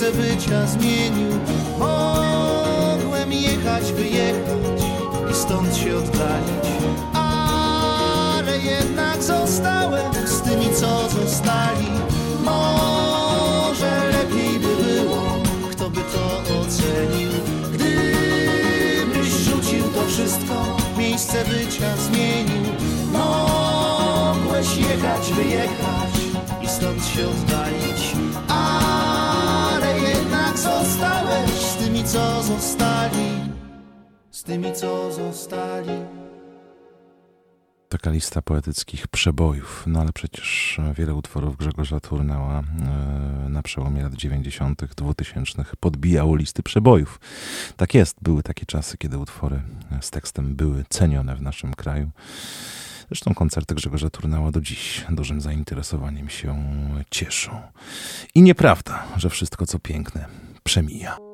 [0.07, 1.32] Miejsce bycia zmienił.
[1.78, 4.82] Mogłem jechać, wyjechać
[5.30, 6.66] i stąd się oddalić,
[7.12, 11.86] ale jednak zostałem z tymi, co zostali.
[12.44, 15.22] Może lepiej by było,
[15.70, 17.30] kto by to ocenił,
[17.72, 22.72] gdybyś rzucił to wszystko, miejsce bycia zmienił.
[23.12, 26.14] Mogłeś jechać, wyjechać
[26.62, 28.16] i stąd się oddalić,
[32.07, 33.30] co zostali,
[34.30, 35.92] z tymi, co zostali.
[37.88, 44.14] Taka lista poetyckich przebojów, no ale przecież wiele utworów Grzegorza Turnała e, na przełomie lat
[44.14, 47.20] 90., 2000 podbijało listy przebojów.
[47.76, 49.62] Tak jest, były takie czasy, kiedy utwory
[50.00, 52.11] z tekstem były cenione w naszym kraju.
[53.08, 56.64] Zresztą koncerty Grzegorza Turnała do dziś dużym zainteresowaniem się
[57.11, 57.62] cieszą.
[58.34, 60.26] I nieprawda, że wszystko co piękne
[60.64, 61.25] przemija.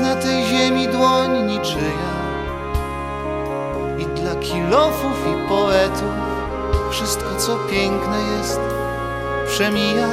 [0.00, 2.14] Na tej ziemi dłoń niczyja.
[3.98, 6.14] I dla kilofów i poetów
[6.90, 8.60] wszystko co piękne jest
[9.46, 10.08] przemija.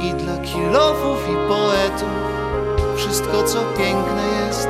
[0.00, 2.08] I dla kilofów i poetów
[2.96, 4.68] wszystko co piękne jest.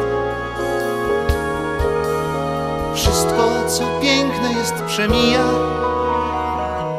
[2.94, 5.44] Wszystko co piękne jest przemija.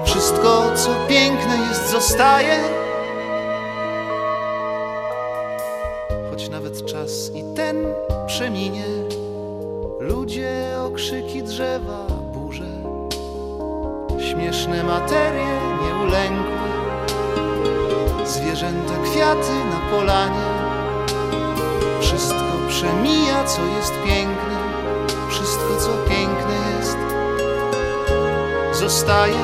[0.06, 2.78] Wszystko, co piękne jest, zostaje.
[19.19, 20.47] Kwiaty na polanie.
[22.01, 24.57] Wszystko przemija, co jest piękne,
[25.29, 26.97] wszystko, co piękne jest,
[28.79, 29.39] zostaje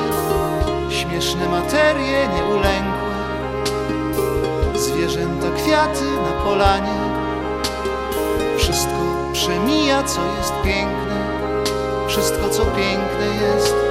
[0.90, 3.16] śmieszne materie nieulękłe,
[4.74, 6.98] zwierzęta, kwiaty na polanie.
[8.58, 11.24] Wszystko przemija, co jest piękne,
[12.08, 13.85] wszystko, co piękne jest.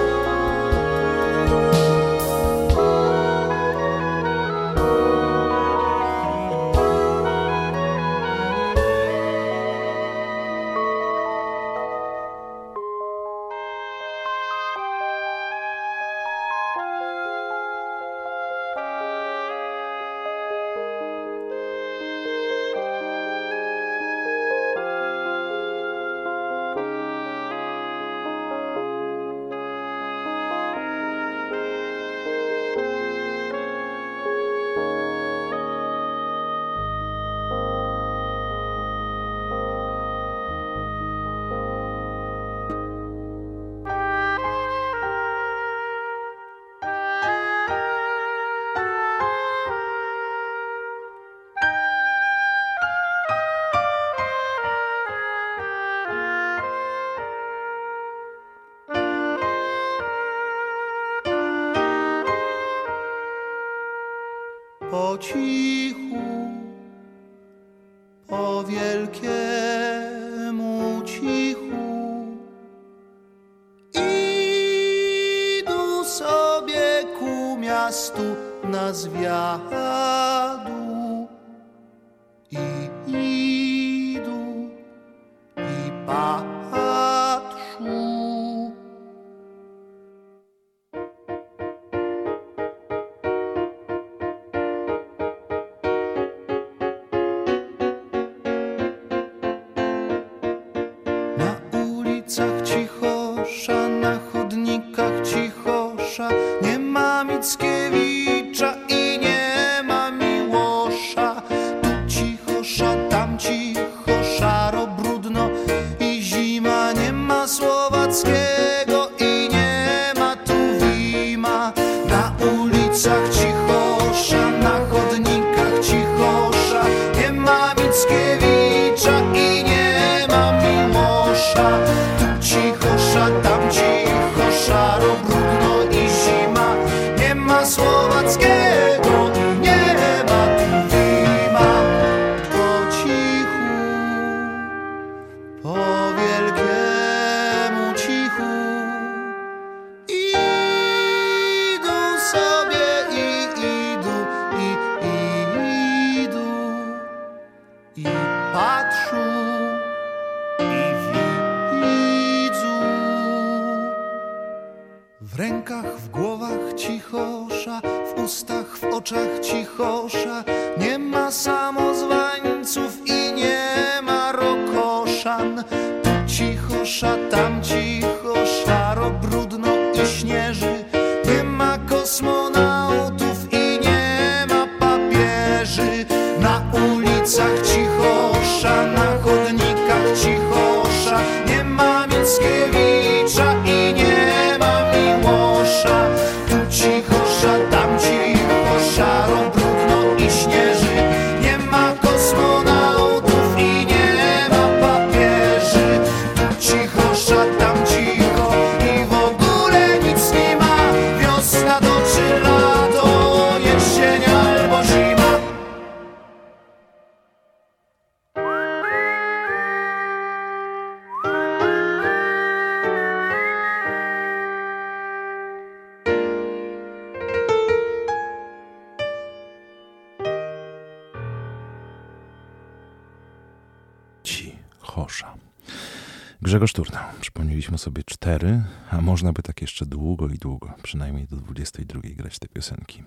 [236.55, 237.11] Grzegorz Turna.
[237.21, 242.39] Przypomnieliśmy sobie cztery, a można by tak jeszcze długo i długo, przynajmniej do 22 grać
[242.39, 243.03] te piosenki.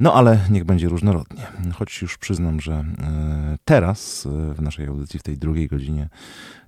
[0.00, 1.46] No ale niech będzie różnorodnie.
[1.74, 2.84] Choć już przyznam, że e,
[3.64, 6.08] teraz e, w naszej audycji, w tej drugiej godzinie,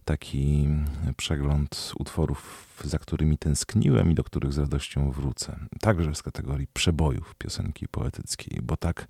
[0.04, 0.68] taki
[1.06, 5.56] e, przegląd utworów, za którymi tęskniłem i do których z radością wrócę.
[5.80, 9.06] Także z kategorii przebojów piosenki poetyckiej, bo tak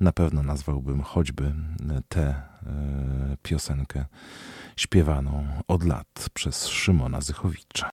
[0.00, 1.54] na pewno nazwałbym choćby
[2.08, 4.04] te E, piosenkę
[4.76, 7.90] śpiewaną od lat przez Szymona Zychowicza.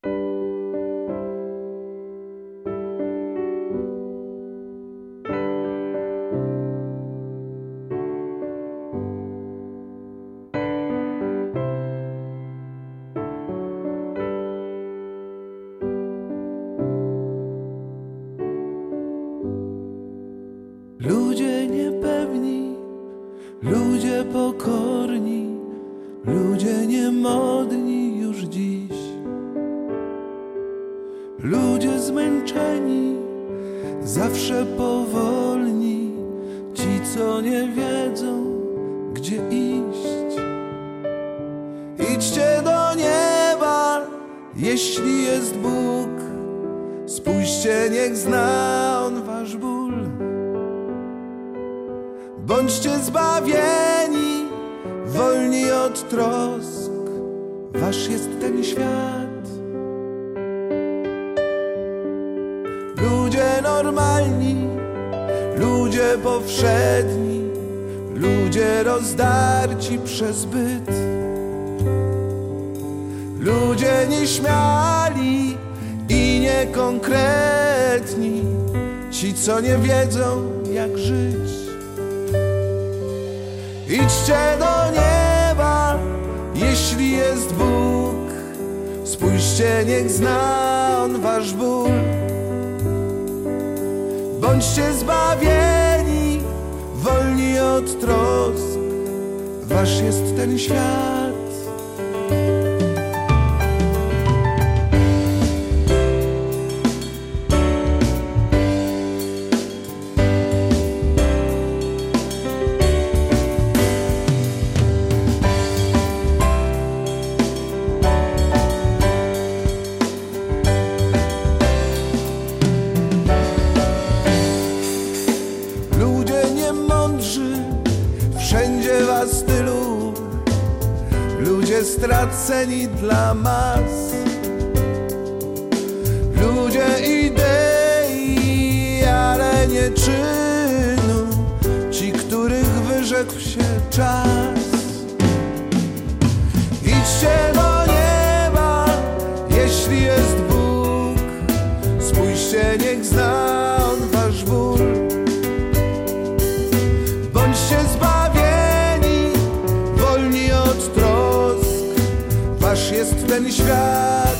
[163.51, 164.30] Świat.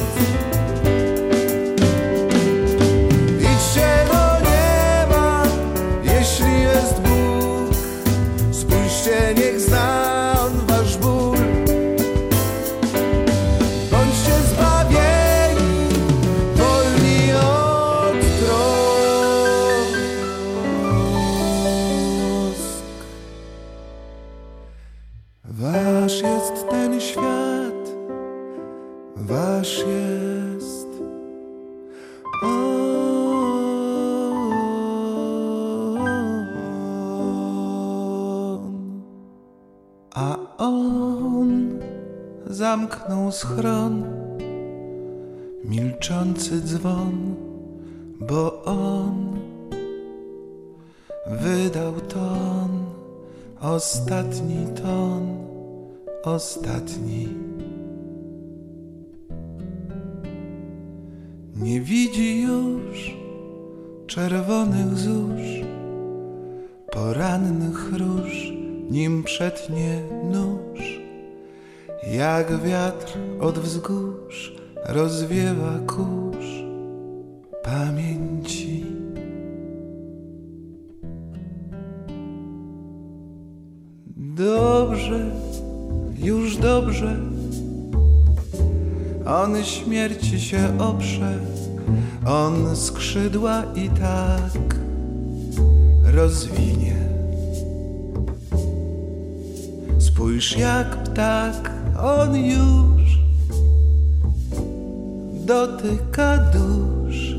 [43.32, 44.04] Schron,
[45.64, 47.36] milczący dzwon,
[48.20, 49.40] bo on
[51.28, 52.70] wydał ton,
[53.62, 55.38] ostatni ton,
[56.24, 57.28] ostatni.
[61.56, 63.16] Nie widzi już
[64.08, 65.66] czerwonych zórz,
[66.92, 68.54] porannych róż,
[68.90, 70.02] nim przetnie
[70.32, 71.01] nóż.
[72.08, 74.54] Jak wiatr od wzgórz
[74.86, 76.46] rozwiewa kurz
[77.64, 78.86] pamięci.
[84.18, 85.32] Dobrze,
[86.18, 87.20] już dobrze,
[89.26, 91.40] on śmierci się oprze,
[92.26, 94.76] on skrzydła i tak
[96.04, 96.96] rozwinie.
[100.00, 103.20] Spójrz jak ptak, on już
[105.46, 107.36] dotyka dusz,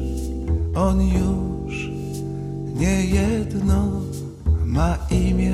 [0.75, 1.91] on już
[2.77, 3.89] nie jedno
[4.67, 5.52] ma imię.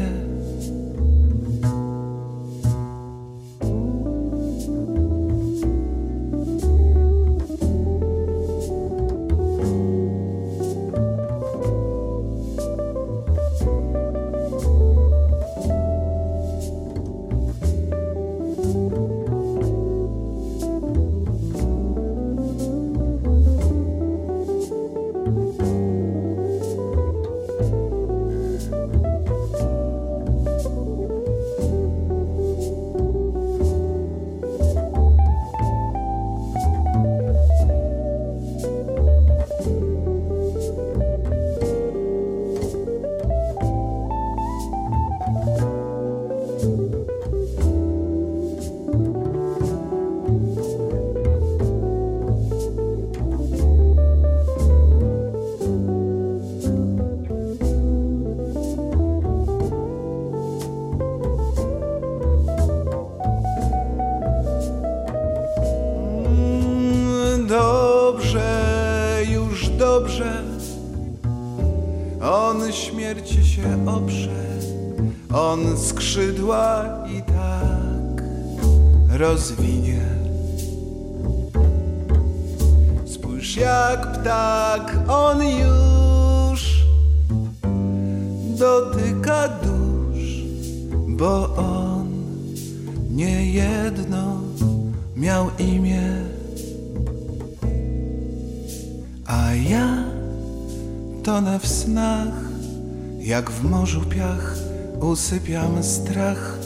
[105.01, 106.59] Usypiam strach.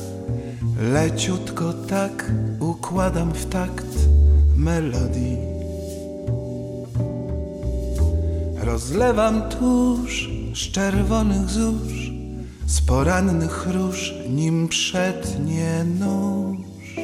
[0.81, 4.09] Leciutko tak układam w takt
[4.57, 5.37] melodii.
[8.63, 12.11] Rozlewam tusz z czerwonych zórz,
[12.67, 16.97] z porannych róż, nim przetnie nóż.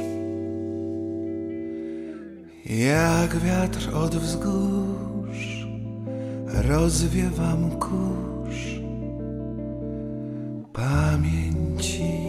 [2.65, 5.67] Jak wiatr od wzgórz
[6.69, 8.28] rozwiewam kurz
[10.79, 11.99] pamięci.
[11.99, 12.28] Schron.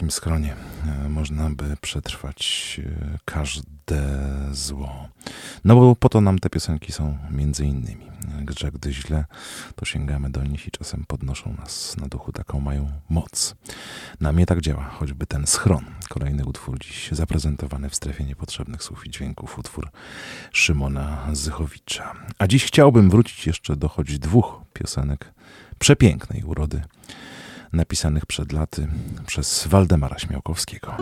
[0.00, 0.56] Takim schronie
[0.86, 4.18] e, można by przetrwać e, każde
[4.52, 5.08] zło.
[5.64, 8.06] No bo po to nam te piosenki są między innymi.
[8.58, 9.24] Że gdy źle,
[9.76, 13.54] to sięgamy do nich i czasem podnoszą nas na duchu, taką mają moc.
[14.20, 15.84] Na mnie tak działa, choćby ten schron.
[16.08, 19.90] Kolejny utwór dziś zaprezentowany w strefie niepotrzebnych słów i dźwięków, utwór
[20.52, 22.14] Szymona Zychowicza.
[22.38, 25.32] A dziś chciałbym wrócić jeszcze do choć dwóch piosenek
[25.78, 26.82] przepięknej urody
[27.72, 28.88] napisanych przed laty
[29.26, 30.96] przez Waldemara Śmiałkowskiego.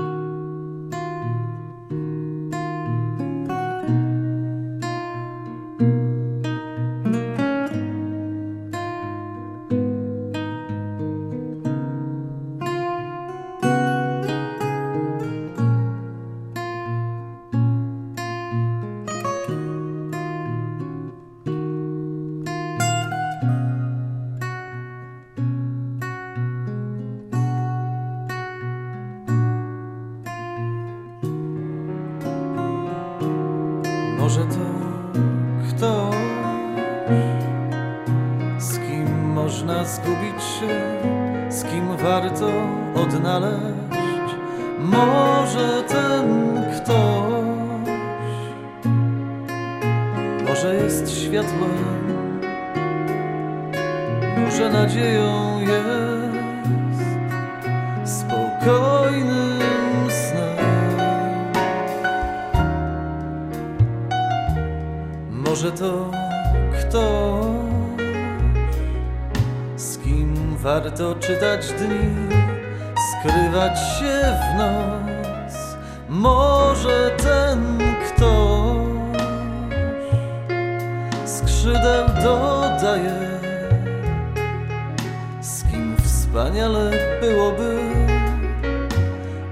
[86.59, 86.91] wspaniale
[87.21, 87.79] byłoby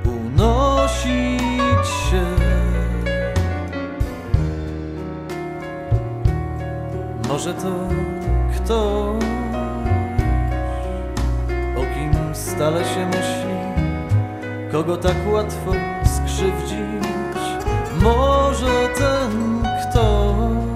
[0.05, 2.25] unosić się.
[7.29, 7.89] Może to
[8.57, 9.25] ktoś,
[11.77, 13.57] o kim stale się myśli,
[14.73, 15.73] kogo tak łatwo
[16.05, 16.77] skrzywdzić.
[18.03, 20.67] Może ten ktoś,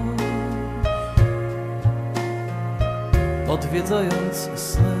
[3.49, 5.00] odwiedzając sny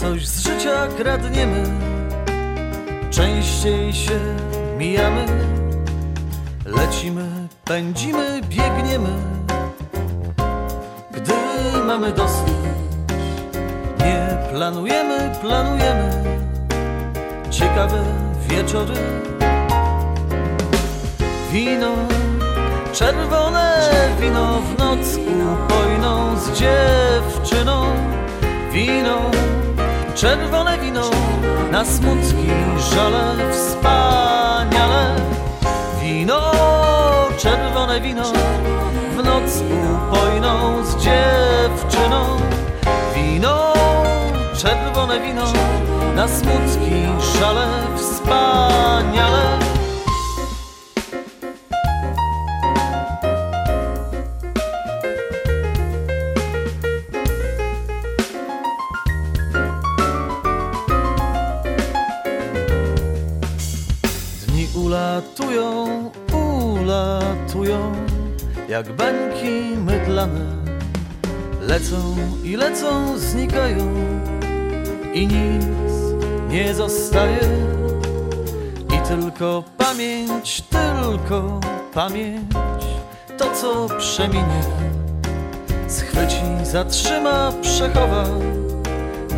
[0.00, 1.62] coś z życia kradniemy,
[3.10, 4.20] częściej się
[4.78, 5.26] mijamy.
[6.66, 9.10] Lecimy, pędzimy, biegniemy.
[11.10, 11.34] Gdy
[11.86, 12.52] mamy dosyć,
[13.98, 16.10] nie planujemy, planujemy.
[17.50, 18.04] Ciekawe
[18.48, 18.94] wieczory
[21.52, 21.94] Wino,
[22.92, 25.18] czerwone wino w noc
[25.54, 27.86] upojną z dziewczyną
[28.72, 29.30] Wino,
[30.20, 31.10] czerwone wino
[31.70, 35.16] na smutki żale wspaniale.
[36.02, 36.40] Wino,
[37.38, 38.32] czerwone wino
[39.16, 39.62] w noc
[39.94, 42.36] upojną z dziewczyną.
[43.14, 43.72] Wino,
[44.56, 45.52] czerwone wino
[46.16, 47.06] na smutki
[47.38, 47.66] żale
[47.96, 49.67] wspaniale
[71.68, 73.94] Lecą i lecą, znikają
[75.14, 75.66] i nic
[76.48, 77.40] nie zostaje
[78.94, 81.60] I tylko pamięć, tylko
[81.94, 82.54] pamięć
[83.38, 84.62] to, co przeminie.
[85.88, 88.24] Schwyci, zatrzyma, przechowa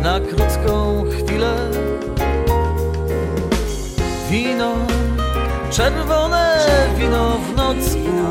[0.03, 1.55] na krótką chwilę.
[4.29, 4.71] Wino,
[5.71, 6.65] czerwone
[6.97, 7.77] wino w noc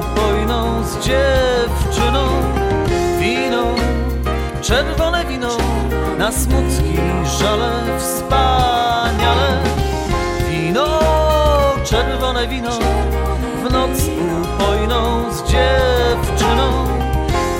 [0.00, 2.49] upojną z dziewczyną.
[4.70, 5.56] Czerwone wino
[6.18, 6.96] na smutki,
[7.38, 9.64] żale wspaniale.
[10.50, 11.00] Wino,
[11.84, 12.70] czerwone wino
[13.64, 13.98] w noc
[14.42, 16.86] upojną z dziewczyną.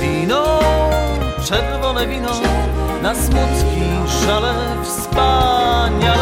[0.01, 0.61] Wino,
[1.45, 2.31] czerwone wino
[3.03, 3.82] na smutki,
[4.27, 4.55] żale
[4.85, 6.20] wspaniale.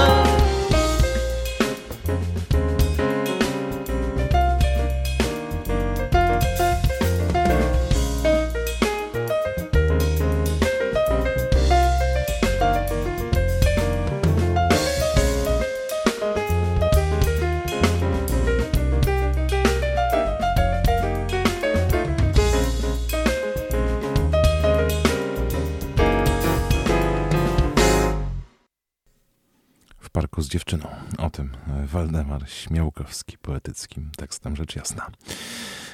[32.38, 35.06] Waldemar Śmiałkowski poetyckim tekstem rzecz jasna.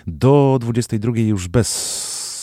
[0.07, 1.69] Do 22 już bez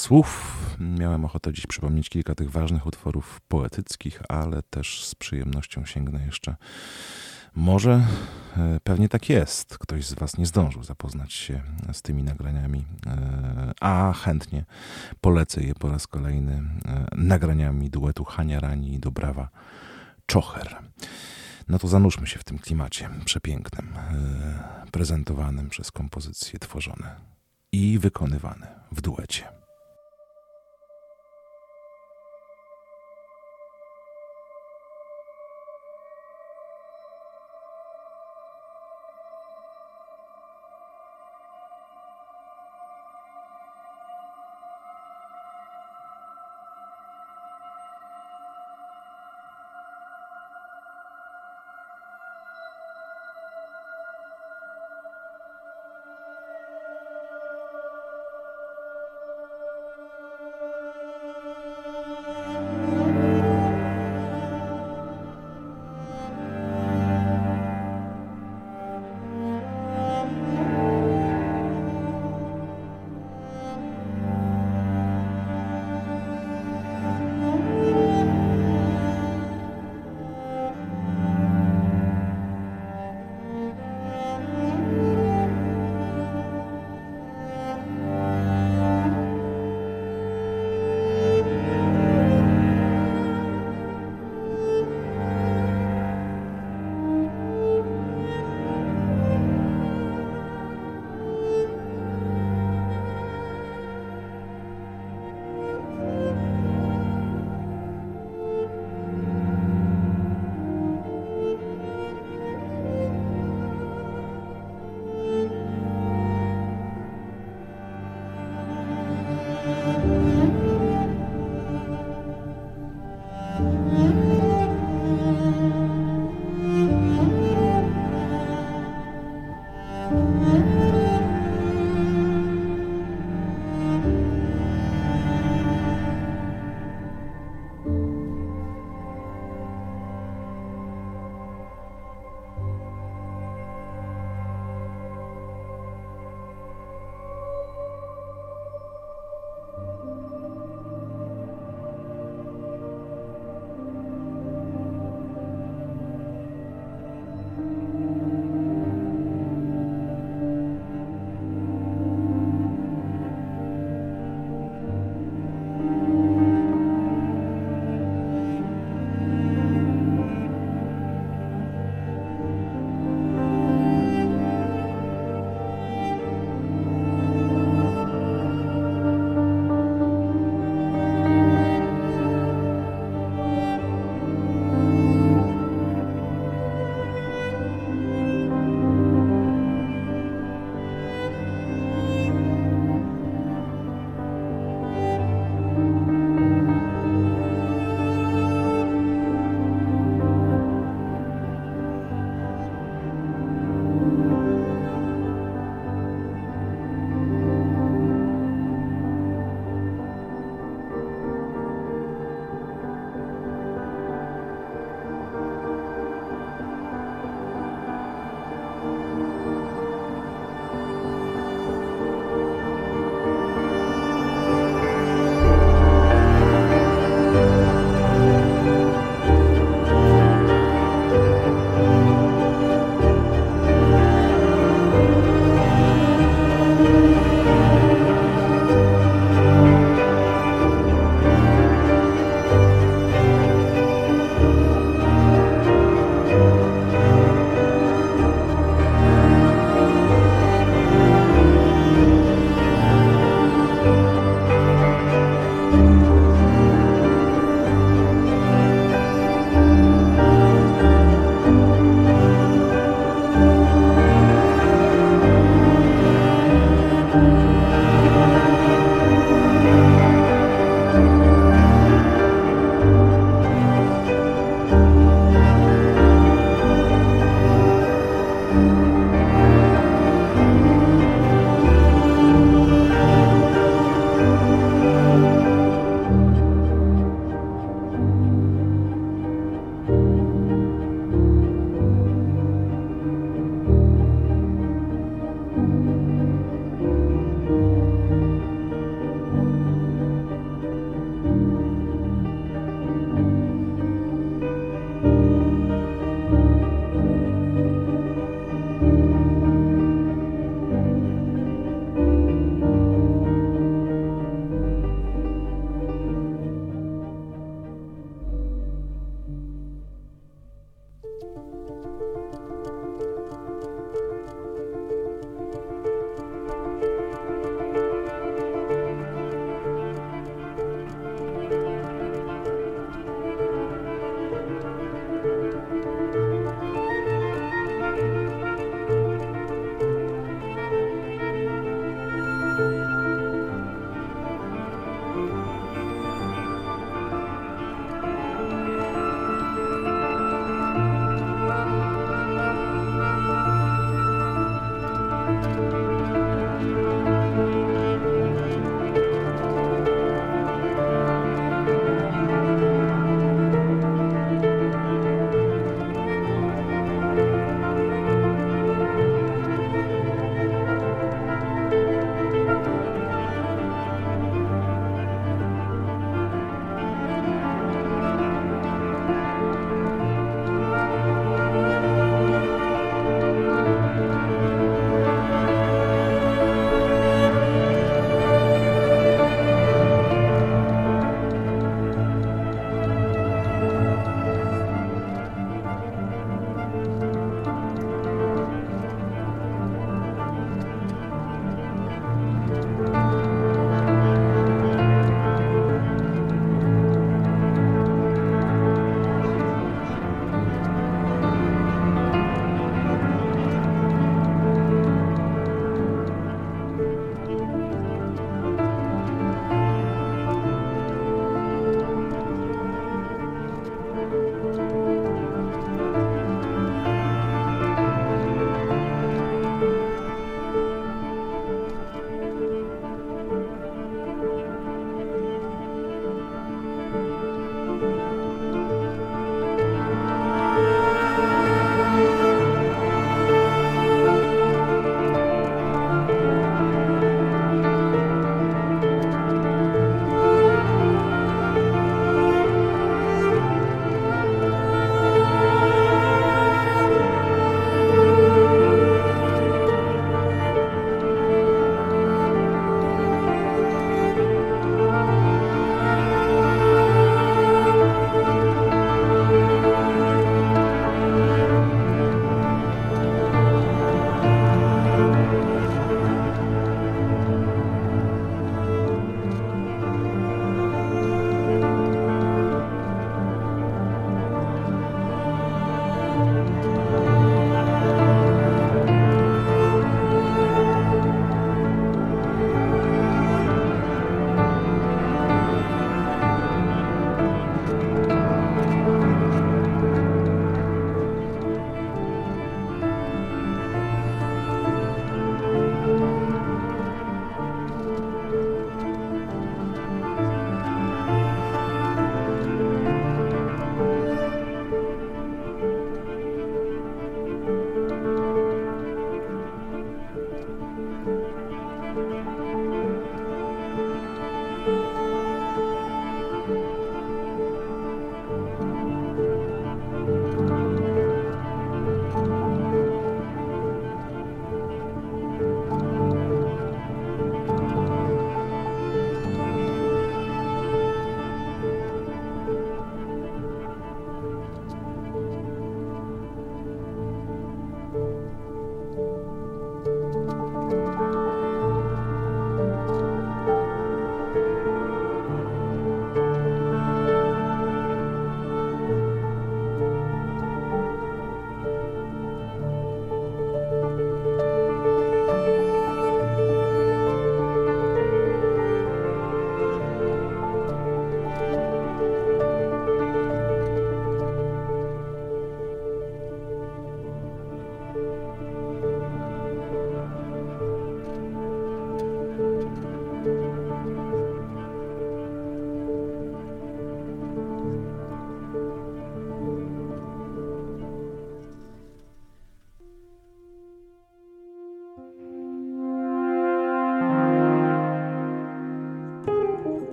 [0.00, 0.56] słów.
[0.80, 6.56] Miałem ochotę dziś przypomnieć kilka tych ważnych utworów poetyckich, ale też z przyjemnością sięgnę jeszcze.
[7.54, 8.06] Może
[8.56, 9.78] e, pewnie tak jest.
[9.78, 11.62] Ktoś z Was nie zdążył zapoznać się
[11.92, 14.64] z tymi nagraniami, e, a chętnie
[15.20, 19.48] polecę je po raz kolejny e, nagraniami duetu Hania Rani i Dobrawa
[20.26, 20.76] Czocher.
[21.68, 23.94] No to zanurzmy się w tym klimacie przepięknym,
[24.90, 27.16] prezentowanym przez kompozycje tworzone
[27.72, 29.63] i wykonywane w duecie.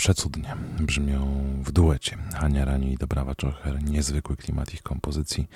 [0.00, 2.16] Przecudnie brzmią w duecie.
[2.34, 5.48] Hania Rani i Dobrawa Czocher, niezwykły klimat ich kompozycji.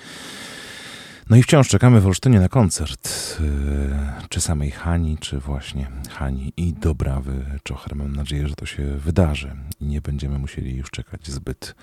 [1.31, 3.41] No i wciąż czekamy w Olsztynie na koncert.
[3.41, 7.97] Yy, czy samej Hani, czy właśnie Hani i Dobrawy Czocher.
[7.97, 11.75] Mam nadzieję, że to się wydarzy i nie będziemy musieli już czekać zbyt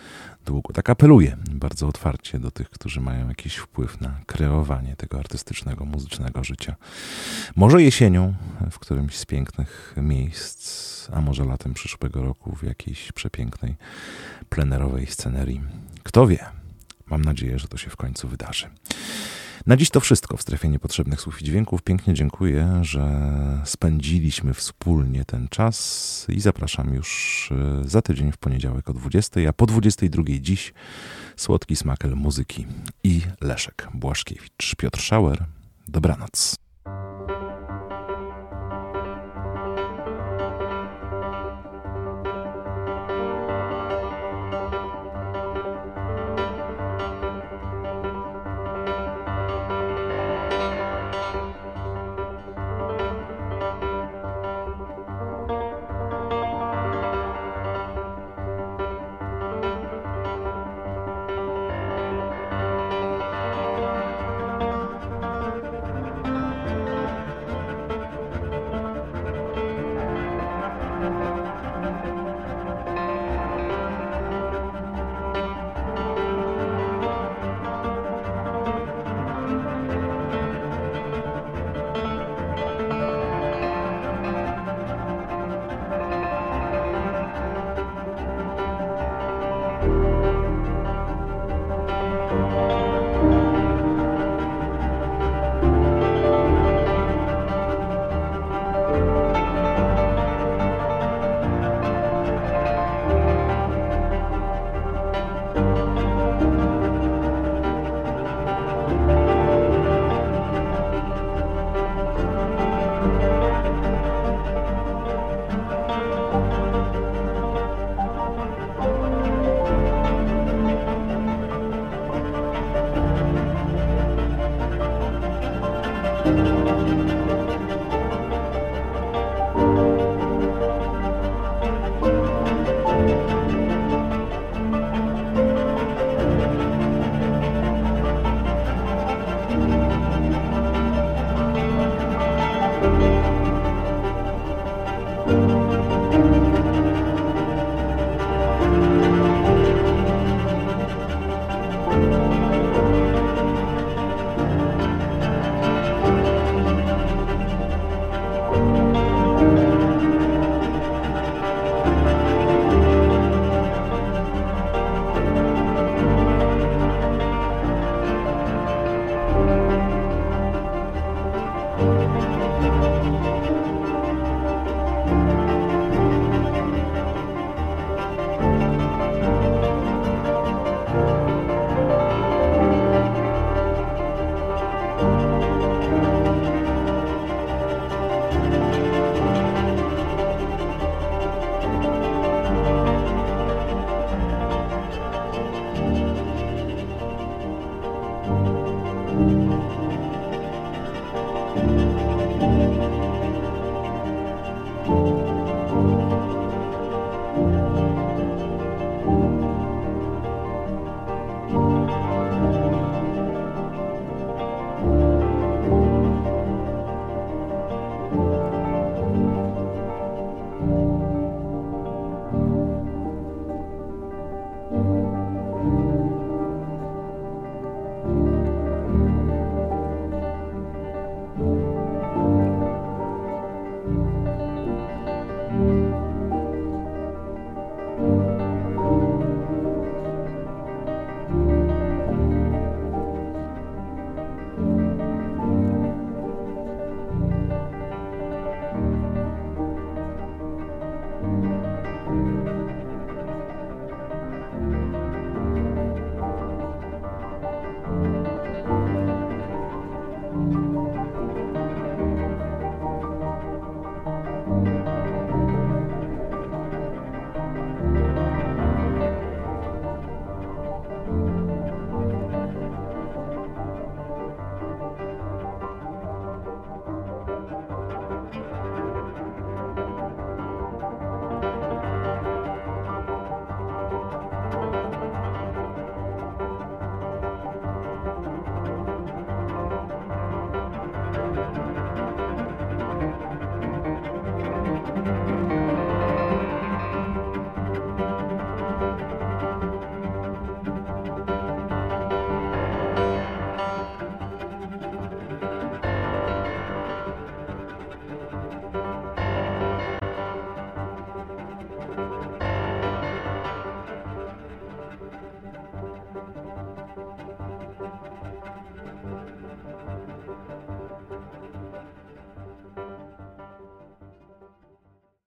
[0.45, 0.73] długo.
[0.73, 6.43] Tak apeluję bardzo otwarcie do tych, którzy mają jakiś wpływ na kreowanie tego artystycznego, muzycznego
[6.43, 6.76] życia.
[7.55, 8.34] Może jesienią
[8.72, 13.76] w którymś z pięknych miejsc, a może latem przyszłego roku w jakiejś przepięknej
[14.49, 15.61] plenerowej scenerii.
[16.03, 16.45] Kto wie?
[17.05, 18.69] Mam nadzieję, że to się w końcu wydarzy.
[19.65, 21.81] Na dziś to wszystko w strefie niepotrzebnych słów i dźwięków.
[21.81, 28.89] Pięknie dziękuję, że spędziliśmy wspólnie ten czas i zapraszam już e, za tydzień w poniedziałek
[28.89, 30.73] o 20, a po 22 dziś
[31.35, 32.67] słodki smakel muzyki
[33.03, 34.75] i Leszek Błaszkiewicz.
[34.77, 35.45] Piotr Schauer,
[35.88, 36.55] dobranoc.